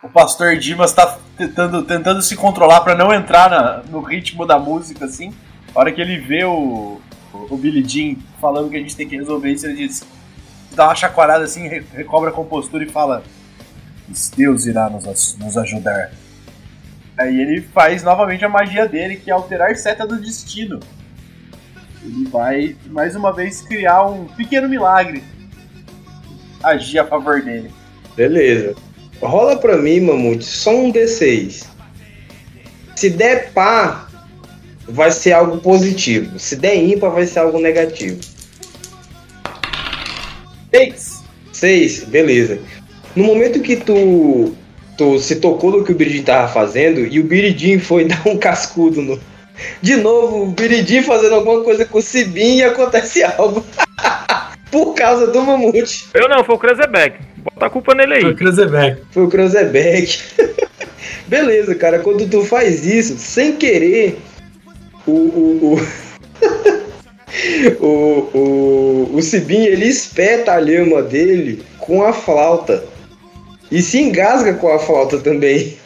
[0.02, 4.58] O pastor Dimas tá tentando, tentando se controlar pra não entrar na- no ritmo da
[4.58, 5.32] música, assim.
[5.74, 7.00] A hora que ele vê o,
[7.32, 10.04] o Billy Jean falando que a gente tem que resolver isso, ele diz.
[10.72, 13.22] Dá uma chacoalhada assim, re- recobra a compostura e fala:
[14.36, 16.10] Deus irá nos, nos ajudar.
[17.16, 20.80] Aí ele faz novamente a magia dele, que é alterar seta do destino.
[22.02, 25.22] Ele vai mais uma vez criar um pequeno milagre.
[26.62, 27.70] Agir a favor dele.
[28.16, 28.74] Beleza.
[29.20, 31.66] Rola pra mim, Mamute, só um D6.
[32.96, 34.08] Se der pá,
[34.88, 36.38] vai ser algo positivo.
[36.38, 38.20] Se der ímpar, vai ser algo negativo.
[40.74, 41.22] Seis.
[41.52, 42.58] Seis, beleza.
[43.14, 44.56] No momento que tu,
[44.96, 48.36] tu se tocou do que o Biridin tava fazendo e o Biridin foi dar um
[48.36, 49.20] cascudo no.
[49.80, 53.64] De novo, o Biridin fazendo alguma coisa com o Sibin e acontece algo.
[54.70, 56.06] Por causa do Mamute.
[56.14, 57.18] Eu não, foi o Krezebeck.
[57.36, 58.20] Bota a culpa nele aí.
[58.22, 59.02] Foi o Krezebeck.
[59.10, 60.18] Foi o Krezebeck.
[61.28, 64.18] Beleza, cara, quando tu faz isso, sem querer,
[65.06, 65.12] o.
[65.12, 65.78] O,
[67.80, 72.84] o, o, o, o Cibin, ele espeta a lhama dele com a flauta.
[73.72, 75.78] E se engasga com a flauta também.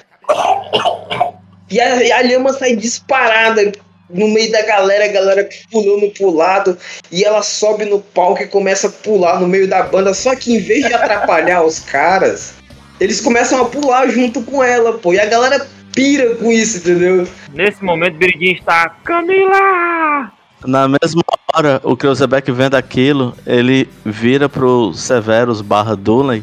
[1.71, 3.71] E a, e a lhama sai disparada
[4.11, 6.77] no meio da galera, a galera pulando pro lado.
[7.13, 10.13] E ela sobe no palco e começa a pular no meio da banda.
[10.15, 12.55] Só que em vez de atrapalhar os caras,
[12.99, 15.13] eles começam a pular junto com ela, pô.
[15.13, 15.65] E a galera
[15.95, 17.29] pira com isso, entendeu?
[17.55, 18.97] Nesse momento, Biridinho está.
[19.05, 20.33] Camila!
[20.67, 21.23] Na mesma
[21.55, 26.43] hora, o Kreuzebeck vendo aquilo, ele vira pro Severus barra Dooley,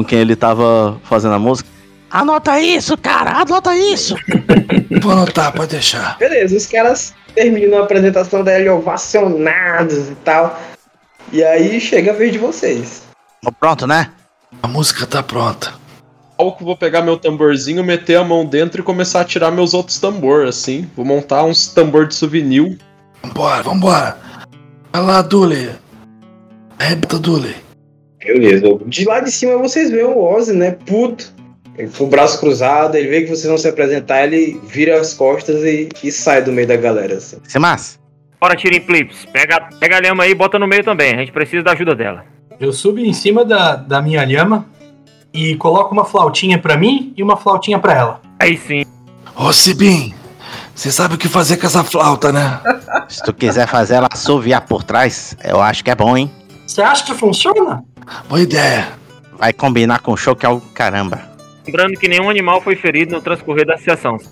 [0.00, 1.68] com quem ele tava fazendo a música.
[2.10, 4.16] Anota isso, cara, anota isso.
[5.00, 6.18] Vou anotar, pode deixar.
[6.18, 10.58] Beleza, os caras terminam a apresentação dele ovacionados e tal.
[11.32, 13.02] E aí chega a vez de vocês.
[13.60, 14.10] Pronto, né?
[14.62, 15.74] A música tá pronta.
[16.36, 20.00] Palco, vou pegar meu tamborzinho, meter a mão dentro e começar a tirar meus outros
[20.00, 20.90] tambor, assim.
[20.96, 22.78] Vou montar uns tambor de souvenir.
[23.22, 24.18] Vambora, vambora.
[24.90, 25.70] Vai lá, Dule.
[26.78, 27.69] Arrebenta, Dule.
[28.24, 28.78] Beleza.
[28.86, 30.76] De lá de cima vocês veem o Ozzy, né?
[30.86, 31.32] Puto.
[31.76, 35.14] Ele com o braço cruzado, ele vê que vocês vão se apresentar, ele vira as
[35.14, 37.14] costas e, e sai do meio da galera.
[37.14, 37.38] Assim.
[37.54, 37.98] É massa.
[38.40, 39.26] Bora, Tirim Clips.
[39.32, 41.14] Pega, pega a lhama aí e bota no meio também.
[41.14, 42.24] A gente precisa da ajuda dela.
[42.58, 44.66] Eu subo em cima da, da minha lhama
[45.32, 48.20] e coloco uma flautinha pra mim e uma flautinha pra ela.
[48.38, 48.84] Aí sim.
[49.36, 50.12] Ô, Sibim,
[50.74, 52.60] você sabe o que fazer com essa flauta, né?
[53.08, 56.30] Se tu quiser fazer ela assoviar por trás, eu acho que é bom, hein?
[56.66, 57.84] Você acha que funciona?
[58.28, 58.88] Boa ideia.
[59.38, 61.30] Vai combinar com o show que é o caramba.
[61.66, 64.18] Lembrando que nenhum animal foi ferido no transcorrer da associação.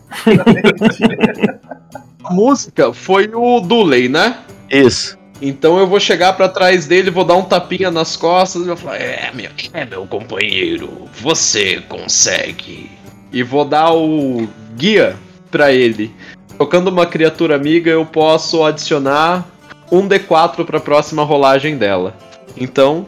[2.25, 4.39] A música foi o Dooley, né?
[4.69, 5.17] Isso.
[5.41, 8.77] Então eu vou chegar pra trás dele, vou dar um tapinha nas costas e vou
[8.77, 12.91] falar: É, meu, é meu companheiro, você consegue.
[13.33, 15.17] E vou dar o guia
[15.51, 16.13] pra ele.
[16.57, 19.47] Tocando uma criatura amiga, eu posso adicionar
[19.93, 22.17] um D4 pra próxima rolagem dela.
[22.57, 23.07] Então,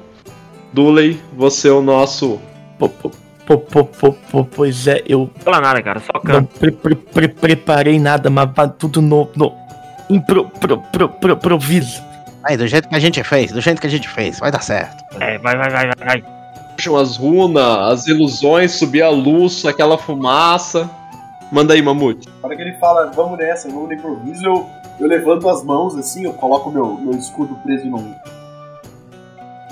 [0.73, 2.39] Dooley, você é o nosso.
[2.79, 3.11] Pô, pô,
[3.47, 6.59] pô, pô, pô, pô, pois é, eu Fala nada, cara, só não canta.
[6.59, 9.53] pre- pre- pre- preparei nada, mas vai tudo no, no
[10.09, 12.03] impro, pro, pro, pro, improviso.
[12.45, 14.63] Aí, do jeito que a gente fez, do jeito que a gente fez, vai dar
[14.63, 15.05] certo.
[15.21, 16.25] É, vai, vai, vai, vai, vai.
[16.77, 17.63] Puxam as runas,
[17.93, 20.89] as ilusões, subir a luz, aquela fumaça.
[21.53, 22.29] Manda aí, Mamute.
[22.41, 24.67] Na hora que ele fala, vamos nessa, vamos no improviso, eu,
[25.01, 28.15] eu levanto as mãos assim, eu coloco meu, meu escudo preso num,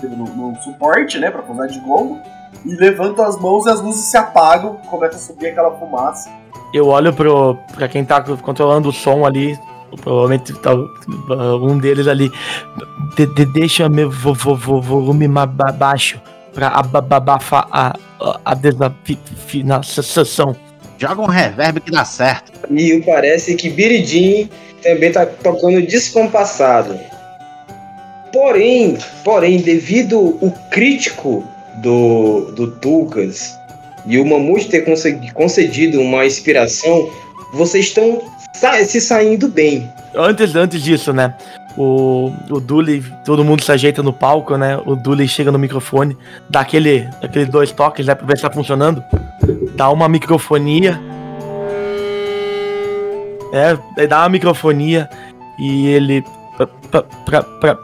[0.06, 2.18] num, num suporte, né, pra usar de gongo,
[2.64, 6.30] e levanto as mãos e as luzes se apagam, começa a subir aquela fumaça.
[6.74, 9.58] Eu olho pro, pra quem tá controlando o som ali,
[10.02, 12.30] provavelmente tá um deles ali.
[13.16, 16.20] De, de- deixa meu vo, vo, vo- volume mais baixo
[16.52, 20.54] pra aba- ba- abafar a, a, a desafinação.
[20.98, 22.52] Joga um reverb que dá certo.
[22.70, 24.50] E parece que Biridin
[24.82, 26.98] também tá tocando descompassado.
[28.38, 31.42] Porém, porém, devido o crítico
[31.82, 33.58] do, do Tulkas
[34.06, 34.84] e o Mamute ter
[35.34, 37.10] concedido uma inspiração,
[37.52, 38.22] vocês estão
[38.52, 39.90] sa- se saindo bem.
[40.14, 41.34] Antes, antes disso, né?
[41.76, 44.78] O, o Dully, todo mundo se ajeita no palco, né?
[44.86, 46.16] O Dully chega no microfone,
[46.48, 48.14] dá aquele, aqueles dois toques, né?
[48.14, 49.02] Pra ver se tá funcionando.
[49.74, 51.00] Dá uma microfonia.
[53.52, 55.10] É, dá uma microfonia
[55.58, 56.22] e ele.
[56.56, 57.74] Pra, pra, pra,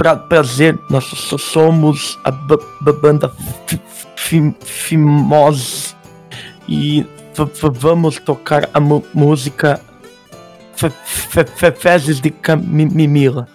[0.00, 3.30] pra, pra- prazer, nós so- somos a ba- ba- banda
[3.66, 3.80] fi-
[4.16, 5.94] fi- Fimose
[6.66, 7.06] e
[7.74, 9.78] vamos tocar a música
[10.74, 13.46] Fe- fe- fe- Fezes de Camila.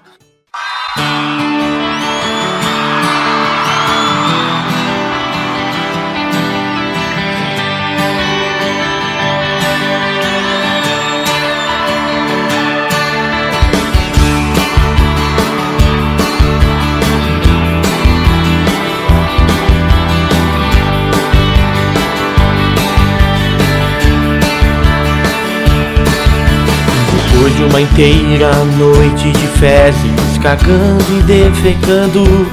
[27.66, 32.47] Uma inteira noite de fezes, cagando e defecando,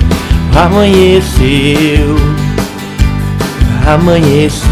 [0.54, 2.16] amanheceu,
[3.86, 4.70] amanheceu.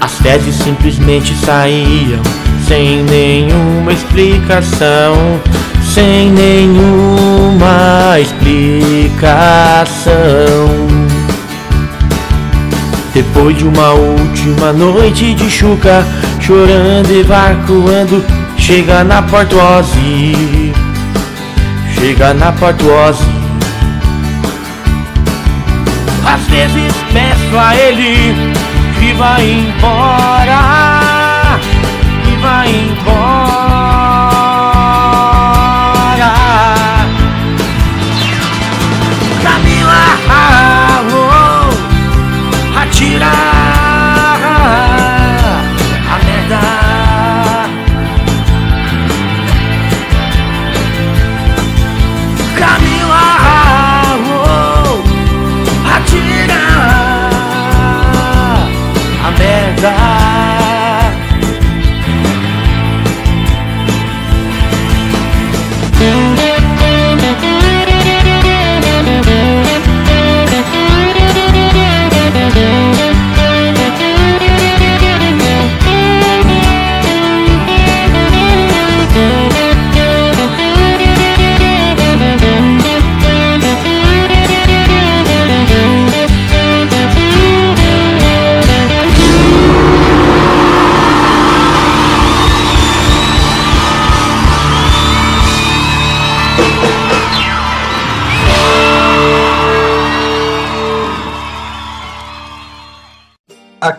[0.00, 2.22] As fezes simplesmente saíam,
[2.66, 5.40] sem nenhuma explicação,
[5.94, 9.10] sem nenhuma explicação.
[13.12, 16.06] Depois de uma última noite de chuca,
[16.40, 18.24] chorando e vacuando,
[18.56, 20.72] chega na portuose,
[21.98, 23.24] chega na portuose.
[26.24, 28.54] Às vezes peço a ele
[29.00, 30.60] que vai embora,
[32.24, 33.09] que vai embora.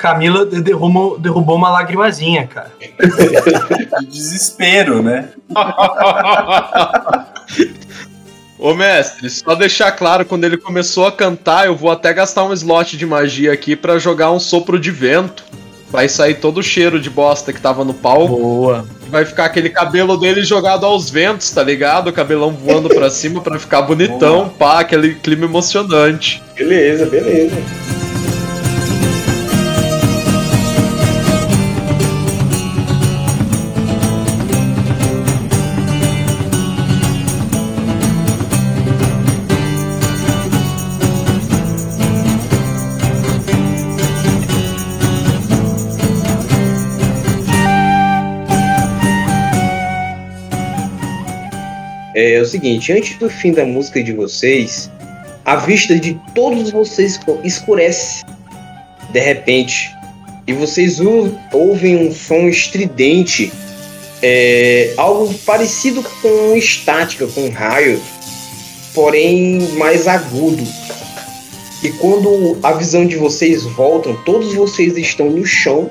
[0.01, 2.71] Camila de- derrubou, derrubou uma lagrimazinha, cara.
[3.99, 5.29] De desespero, né?
[8.57, 12.53] Ô mestre, só deixar claro, quando ele começou a cantar, eu vou até gastar um
[12.53, 15.43] slot de magia aqui pra jogar um sopro de vento.
[15.89, 18.37] Vai sair todo o cheiro de bosta que tava no palco.
[18.37, 18.85] Boa.
[19.09, 22.07] Vai ficar aquele cabelo dele jogado aos ventos, tá ligado?
[22.09, 26.41] O cabelão voando pra cima pra ficar bonitão, pá, aquele clima emocionante.
[26.55, 27.57] Beleza, beleza.
[52.23, 54.91] É, o seguinte, antes do fim da música de vocês,
[55.43, 58.23] a vista de todos vocês escurece
[59.11, 59.89] de repente
[60.45, 63.51] e vocês ou- ouvem um som estridente,
[64.21, 67.99] é, algo parecido com estática, com raio,
[68.93, 70.63] porém mais agudo.
[71.81, 75.89] E quando a visão de vocês voltam, todos vocês estão no chão.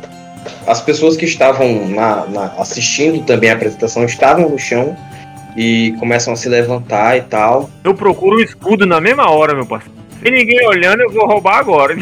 [0.64, 4.96] As pessoas que estavam na- na- assistindo também a apresentação estavam no chão
[5.56, 7.70] e começam a se levantar e tal.
[7.84, 9.98] Eu procuro um escudo na mesma hora, meu parceiro.
[10.22, 11.96] Sem ninguém olhando, eu vou roubar agora.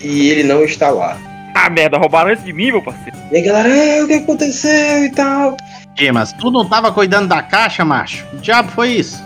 [0.00, 1.16] E ele não está lá.
[1.54, 3.14] Ah, merda, roubaram antes de mim, meu parceiro.
[3.30, 5.54] E a galera, "Ah, o que aconteceu e tal?
[6.00, 8.24] E, mas tu não tava cuidando da caixa, macho?
[8.30, 9.22] Que diabo foi isso?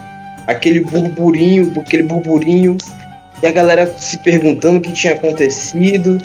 [0.48, 2.76] Aquele burburinho, aquele burburinho.
[3.42, 6.20] E a galera se perguntando o que tinha acontecido.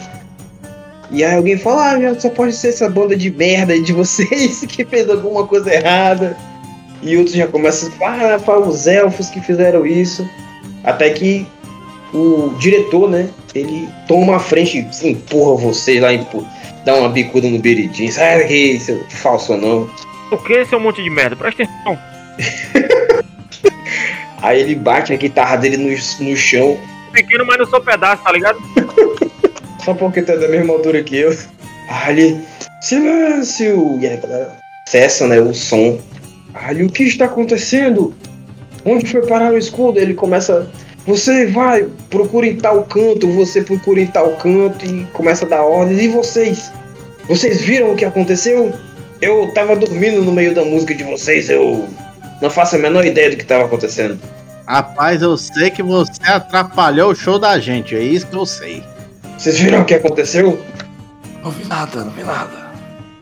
[1.10, 4.84] E aí alguém fala, ah, só pode ser essa banda de merda de vocês que
[4.84, 6.36] fez alguma coisa errada.
[7.02, 10.28] E outros já começam a falar, ah, foi os elfos que fizeram isso.
[10.84, 11.46] Até que
[12.14, 16.48] o diretor, né, ele toma a frente, empurra vocês lá, empurra,
[16.84, 18.12] dá uma bicuda no beridinho.
[18.12, 19.90] Sai daqui, seu falso não.
[20.30, 21.36] O que, seu monte de merda?
[21.36, 21.98] Presta atenção.
[24.40, 25.90] Aí ele bate a guitarra dele no,
[26.26, 26.78] no chão,
[27.12, 28.58] Pequeno, mas não sou pedaço, tá ligado?
[29.84, 31.36] só porque tá da mesma altura que eu.
[31.88, 32.44] Aí ele,
[32.80, 33.98] silêncio!
[34.00, 34.56] E aí galera
[34.88, 36.00] cessa, né, o som.
[36.54, 38.14] Aí o que está acontecendo?
[38.84, 39.98] Onde foi parar o escudo?
[39.98, 40.68] Ele começa,
[41.06, 45.62] você vai, procura em tal canto, você procura em tal canto e começa a dar
[45.62, 46.02] ordens.
[46.02, 46.72] E vocês?
[47.28, 48.72] Vocês viram o que aconteceu?
[49.20, 51.88] Eu tava dormindo no meio da música de vocês, eu
[52.40, 54.18] não faço a menor ideia do que tava acontecendo.
[54.66, 58.82] Rapaz, eu sei que você atrapalhou o show da gente, é isso que eu sei.
[59.38, 60.60] Vocês viram o que aconteceu?
[61.42, 62.72] Não vi nada, não vi nada.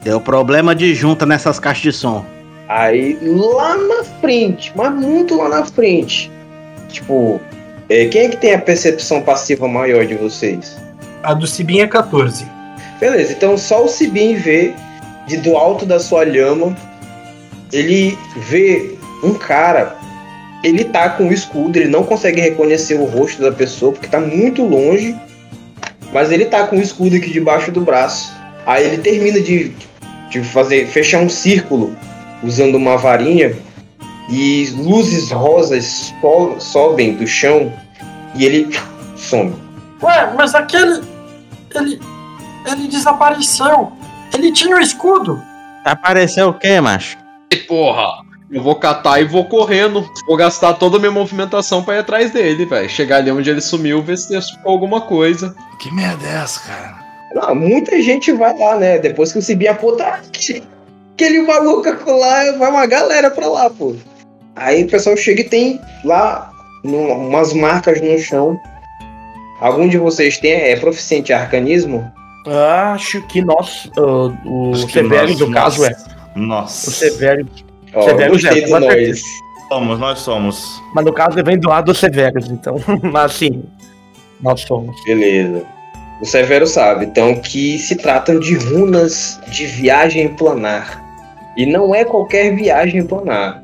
[0.03, 2.25] Deu problema de junta nessas caixas de som.
[2.71, 6.31] Aí lá na frente, mas muito lá na frente.
[6.89, 7.41] Tipo,
[7.89, 10.77] é, quem é que tem a percepção passiva maior de vocês?
[11.25, 12.47] A do Cibin é 14.
[13.01, 14.73] Beleza, então só o Sibin vê
[15.27, 16.77] de do alto da sua lhama.
[17.73, 19.97] Ele vê um cara.
[20.63, 24.21] Ele tá com o escudo, ele não consegue reconhecer o rosto da pessoa porque tá
[24.21, 25.17] muito longe.
[26.13, 28.33] Mas ele tá com o escudo aqui debaixo do braço.
[28.65, 29.73] Aí ele termina de,
[30.31, 31.97] de fazer fechar um círculo
[32.43, 33.57] usando uma varinha
[34.29, 37.73] e luzes rosas so- sobem do chão
[38.35, 38.69] e ele
[39.17, 39.55] some.
[40.03, 41.03] Ué, mas aquele.
[41.75, 42.01] Ele.
[42.67, 43.93] Ele desapareceu.
[44.35, 45.41] Ele tinha o escudo.
[45.85, 47.17] Apareceu o quê, macho?
[47.51, 48.05] E porra,
[48.53, 50.09] Eu vou catar e vou correndo.
[50.27, 52.89] Vou gastar toda a minha movimentação pra ir atrás dele, velho.
[52.89, 55.55] Chegar ali onde ele sumiu, ver se tem alguma coisa.
[55.81, 56.99] Que merda é essa, cara?
[57.35, 58.99] Não, muita gente vai lá, né?
[58.99, 60.63] Depois que o Cibim aponta que-
[61.25, 63.95] aquele maluco lá, vai uma galera pra lá, pô.
[64.57, 66.51] Aí o pessoal chega e tem lá
[66.83, 68.59] num- umas marcas no chão.
[69.61, 72.11] Algum de vocês tem, é proficiente em arcanismo?
[72.95, 75.95] Acho que nós, ah, o Acho Severo, nós- no caso, é.
[76.35, 76.89] Nossa.
[76.89, 77.47] O Severo.
[77.95, 78.93] Ó, Severo é, do com nós.
[78.93, 79.23] certeza.
[79.69, 80.83] Somos, nós somos.
[80.95, 82.77] Mas no caso, ele vem do lado dos Severos, então.
[83.13, 83.63] Mas sim,
[84.41, 84.97] nós somos.
[85.05, 85.63] Beleza.
[86.21, 91.03] O Severo sabe, então, que se tratam de runas de viagem planar.
[91.61, 93.63] E não é qualquer viagem planar.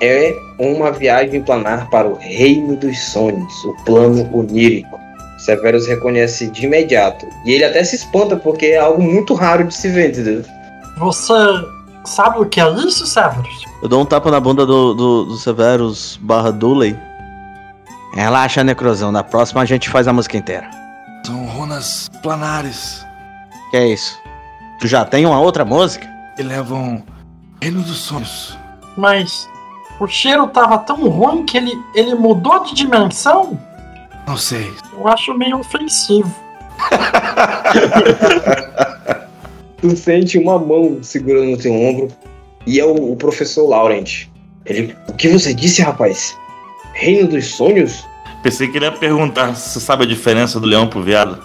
[0.00, 4.98] É uma viagem planar para o reino dos sonhos, o plano onírico.
[5.36, 7.26] Severus reconhece de imediato.
[7.44, 10.42] E ele até se espanta, porque é algo muito raro de se ver, entendeu?
[10.96, 11.34] Você
[12.06, 13.64] sabe o que é isso, Severus?
[13.82, 16.98] Eu dou um tapa na bunda do, do, do Severus barra Dooley.
[18.14, 19.12] Relaxa, Necrozão.
[19.12, 20.70] Na próxima a gente faz a música inteira.
[21.26, 23.04] São runas planares
[23.70, 24.18] Que é isso?
[24.80, 26.14] Tu já tem uma outra música?
[26.34, 27.02] que levam
[27.64, 28.58] Reino dos Sonhos.
[28.94, 29.48] Mas
[29.98, 33.58] o cheiro tava tão ruim que ele, ele mudou de dimensão?
[34.26, 34.70] Não sei.
[34.92, 36.30] Eu acho meio ofensivo.
[39.80, 42.08] Tu sente uma mão segurando no teu ombro.
[42.66, 44.26] E é o, o professor Laurent.
[44.66, 44.94] Ele.
[45.08, 46.36] O que você disse, rapaz?
[46.92, 48.04] Reino dos sonhos?
[48.42, 51.42] Pensei que ele ia perguntar se sabe a diferença do leão pro viado.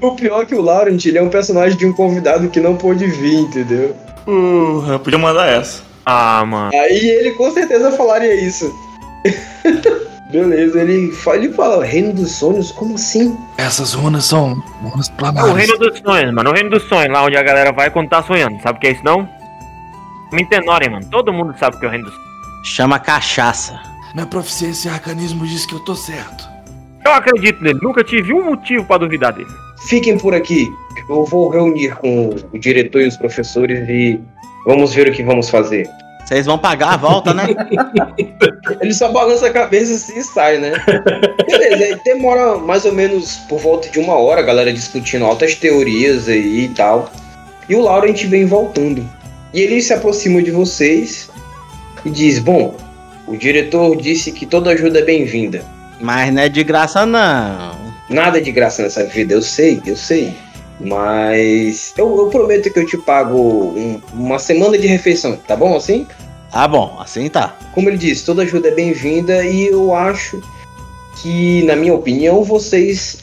[0.00, 2.76] O pior é que o Laurent ele é um personagem de um convidado que não
[2.76, 3.96] pôde vir, entendeu?
[4.26, 5.82] Uh, eu podia mandar essa.
[6.04, 6.70] Ah, mano.
[6.72, 8.72] Aí ele com certeza falaria isso.
[10.30, 12.72] Beleza, ele fala, ele fala, Reino dos Sonhos?
[12.72, 13.36] Como assim?
[13.56, 15.50] Essas runas são runas planares.
[15.50, 16.50] O reino dos sonhos, mano.
[16.50, 18.60] O reino dos sonhos, lá onde a galera vai quando tá sonhando.
[18.60, 19.28] Sabe o que é isso, não?
[20.32, 21.06] Me entenorem, mano.
[21.10, 22.28] Todo mundo sabe o que é o reino dos sonhos.
[22.64, 23.80] Chama cachaça.
[24.16, 26.48] Minha proficiência em arcanismo diz que eu tô certo.
[27.04, 27.78] Eu acredito nele.
[27.82, 29.50] Nunca tive um motivo pra duvidar dele.
[29.86, 30.72] Fiquem por aqui.
[31.06, 34.18] Eu vou reunir com o diretor e os professores e
[34.64, 35.86] vamos ver o que vamos fazer.
[36.24, 37.44] Vocês vão pagar a volta, né?
[38.80, 40.72] Ele só balança a cabeça assim e sai, né?
[41.46, 45.56] Beleza, aí demora mais ou menos por volta de uma hora, a galera discutindo altas
[45.56, 47.12] teorias aí e tal.
[47.68, 49.06] E o Laurent vem voltando.
[49.52, 51.28] E ele se aproxima de vocês
[52.02, 52.85] e diz: Bom,
[53.26, 55.64] o diretor disse que toda ajuda é bem-vinda.
[56.00, 57.74] Mas não é de graça, não.
[58.08, 60.32] Nada de graça nessa vida, eu sei, eu sei.
[60.78, 65.74] Mas eu, eu prometo que eu te pago um- uma semana de refeição, tá bom
[65.76, 66.06] assim?
[66.52, 67.56] Tá bom, assim tá.
[67.74, 70.40] Como ele disse, toda ajuda é bem-vinda e eu acho
[71.20, 73.18] que, na minha opinião, vocês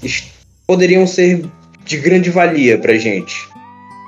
[0.67, 1.45] poderiam ser
[1.85, 3.35] de grande valia pra gente,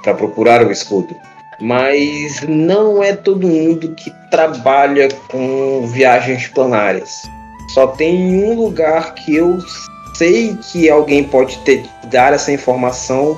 [0.04, 1.16] pra procurar o escudo.
[1.60, 7.24] Mas não é todo mundo que trabalha com viagens planárias.
[7.74, 9.58] Só tem um lugar que eu
[10.14, 13.38] sei que alguém pode ter dar essa informação,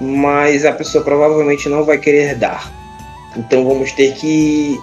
[0.00, 2.70] mas a pessoa provavelmente não vai querer dar.
[3.36, 4.78] Então vamos ter que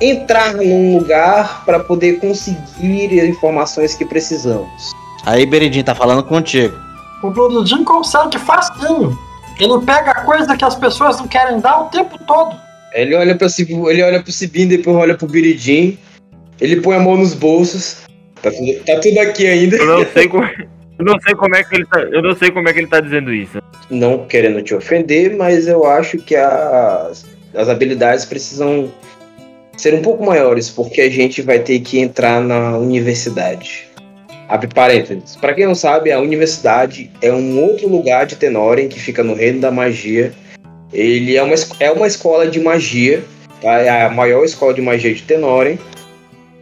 [0.00, 4.92] entrar num lugar para poder conseguir as informações que precisamos.
[5.24, 6.76] Aí, Beridinho, tá falando contigo.
[7.22, 9.16] O Bludin consegue facinho.
[9.60, 12.56] Ele pega coisa que as pessoas não querem dar o tempo todo.
[12.92, 13.46] Ele olha para
[13.90, 15.98] ele olha pro Sibin, depois olha pro Biridim,
[16.60, 18.02] ele põe a mão nos bolsos.
[18.42, 19.76] Tá tudo, tá tudo aqui ainda.
[19.76, 20.44] Eu não sei como.
[20.44, 22.00] Eu não sei como é que ele tá.
[22.00, 23.58] Eu não sei como é que ele tá dizendo isso.
[23.90, 28.90] Não querendo te ofender, mas eu acho que as, as habilidades precisam
[29.76, 33.89] ser um pouco maiores, porque a gente vai ter que entrar na universidade.
[34.50, 35.36] Abre parênteses.
[35.36, 39.32] Para quem não sabe, a universidade é um outro lugar de Tenoren que fica no
[39.32, 40.32] reino da magia.
[40.92, 43.22] Ele é uma, é uma escola de magia,
[43.62, 43.78] tá?
[43.78, 45.78] é a maior escola de magia de Tenoren.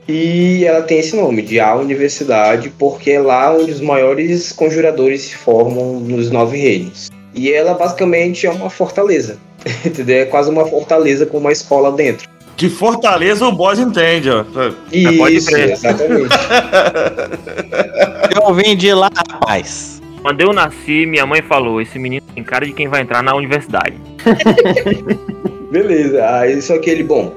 [0.07, 5.23] E ela tem esse nome, de A Universidade, porque é lá onde os maiores conjuradores
[5.23, 7.09] se formam nos nove reinos.
[7.35, 9.39] E ela basicamente é uma fortaleza.
[9.85, 10.21] Entendeu?
[10.21, 12.29] É quase uma fortaleza com uma escola dentro.
[12.59, 14.45] De Fortaleza o boss entende, ó.
[14.93, 16.35] Isso, exatamente.
[18.35, 20.03] Eu vim de lá, rapaz.
[20.23, 23.37] Quando eu nasci, minha mãe falou: esse menino tem cara de quem vai entrar na
[23.37, 23.95] universidade.
[25.71, 27.33] Beleza, aí só que ele, bom,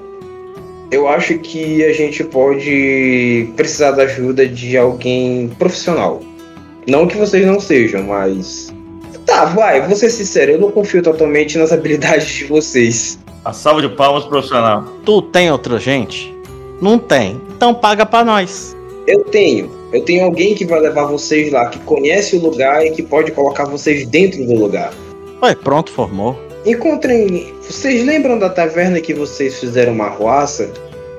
[0.90, 6.20] eu acho que a gente pode precisar da ajuda de alguém profissional.
[6.88, 8.74] Não que vocês não sejam, mas.
[9.28, 13.20] Tá, vai, vou ser sincero, eu não confio totalmente nas habilidades de vocês.
[13.44, 14.84] A salva de palmas profissional.
[15.04, 16.32] Tu tem outra gente?
[16.80, 17.42] Não tem.
[17.56, 18.78] Então paga pra nós.
[19.08, 19.72] Eu tenho.
[19.92, 23.32] Eu tenho alguém que vai levar vocês lá, que conhece o lugar e que pode
[23.32, 24.94] colocar vocês dentro do lugar.
[25.42, 26.40] Ué, pronto, formou.
[26.66, 27.52] Encontrem.
[27.62, 30.72] Vocês lembram da taverna que vocês fizeram uma arruaça?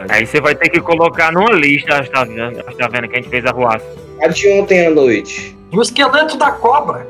[0.08, 3.30] Aí você vai ter que colocar numa lista as tavernas as tavernas que a gente
[3.30, 3.84] fez a ruaça.
[4.20, 5.56] A de ontem à noite.
[5.72, 7.04] E o esqueleto da cobra.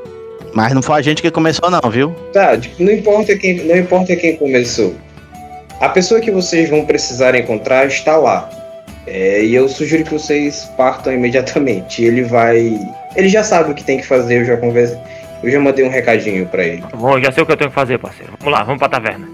[0.53, 2.15] Mas não foi a gente que começou, não, viu?
[2.31, 4.93] Tá, não importa quem, não importa quem começou.
[5.79, 8.49] A pessoa que vocês vão precisar encontrar está lá.
[9.05, 12.03] É, e eu sugiro que vocês partam imediatamente.
[12.03, 12.79] Ele vai.
[13.15, 14.97] Ele já sabe o que tem que fazer, eu já conversei.
[15.43, 16.83] Eu já mandei um recadinho pra ele.
[16.95, 18.31] Bom, já sei o que eu tenho que fazer, parceiro.
[18.39, 19.27] Vamos lá, vamos pra taverna.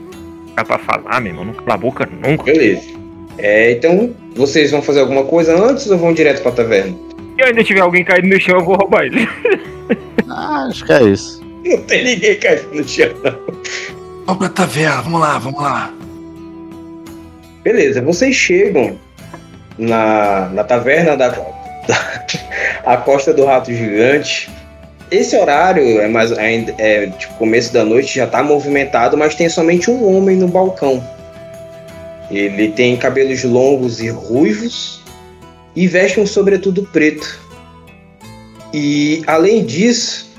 [0.47, 1.45] Ficar pra falar, meu irmão.
[1.45, 2.45] Não cala a boca nunca.
[2.45, 2.97] Beleza.
[3.37, 6.97] É, então, vocês vão fazer alguma coisa antes ou vão direto pra taverna?
[7.35, 9.27] Se ainda tiver alguém caído no chão, eu vou roubar ele.
[10.31, 11.41] Ah, acho que é isso.
[11.65, 13.35] Não tem ninguém caindo no chão, não.
[14.27, 15.91] Vamos pra taverna, vamos lá, vamos lá.
[17.63, 18.97] Beleza, vocês chegam
[19.77, 22.25] na, na taverna da, da
[22.85, 24.49] a Costa do Rato Gigante.
[25.11, 29.49] Esse horário é mais ainda é tipo começo da noite, já tá movimentado, mas tem
[29.49, 31.03] somente um homem no balcão.
[32.29, 35.01] Ele tem cabelos longos e ruivos
[35.75, 37.39] e veste um sobretudo preto.
[38.73, 40.31] E além disso,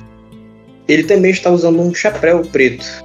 [0.87, 3.05] ele também está usando um chapéu preto.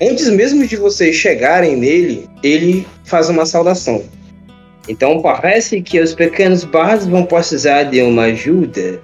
[0.00, 4.02] Antes mesmo de vocês chegarem nele, ele faz uma saudação.
[4.88, 9.00] Então parece que os pequenos bardos vão precisar de uma ajuda.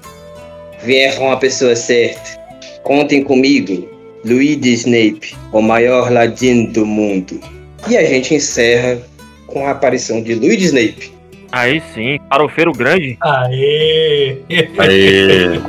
[0.83, 2.39] Vieram a pessoa certa.
[2.83, 3.89] Contem comigo,
[4.25, 7.41] Luigi Snape, o maior ladino do mundo.
[7.89, 8.99] E a gente encerra
[9.47, 11.13] com a aparição de Luigi Snape.
[11.53, 13.17] Aí sim, farofeiro grande.
[13.21, 14.39] Aê!
[14.79, 15.61] Aê.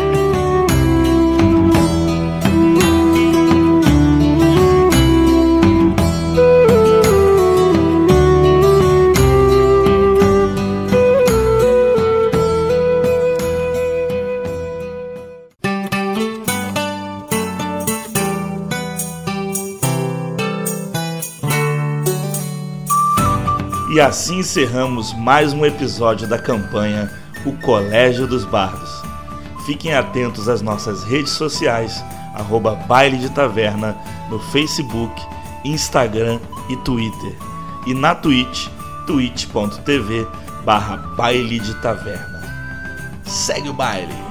[24.01, 27.13] E assim encerramos mais um episódio da campanha
[27.45, 28.89] O Colégio dos Bardos.
[29.63, 33.95] Fiquem atentos às nossas redes sociais, arroba Baile de Taverna,
[34.27, 35.21] no Facebook,
[35.63, 37.37] Instagram e Twitter.
[37.85, 38.69] E na Twitch,
[39.05, 40.27] twitch.tv
[40.65, 42.41] barra Baile de Taverna.
[43.23, 44.30] Segue o baile!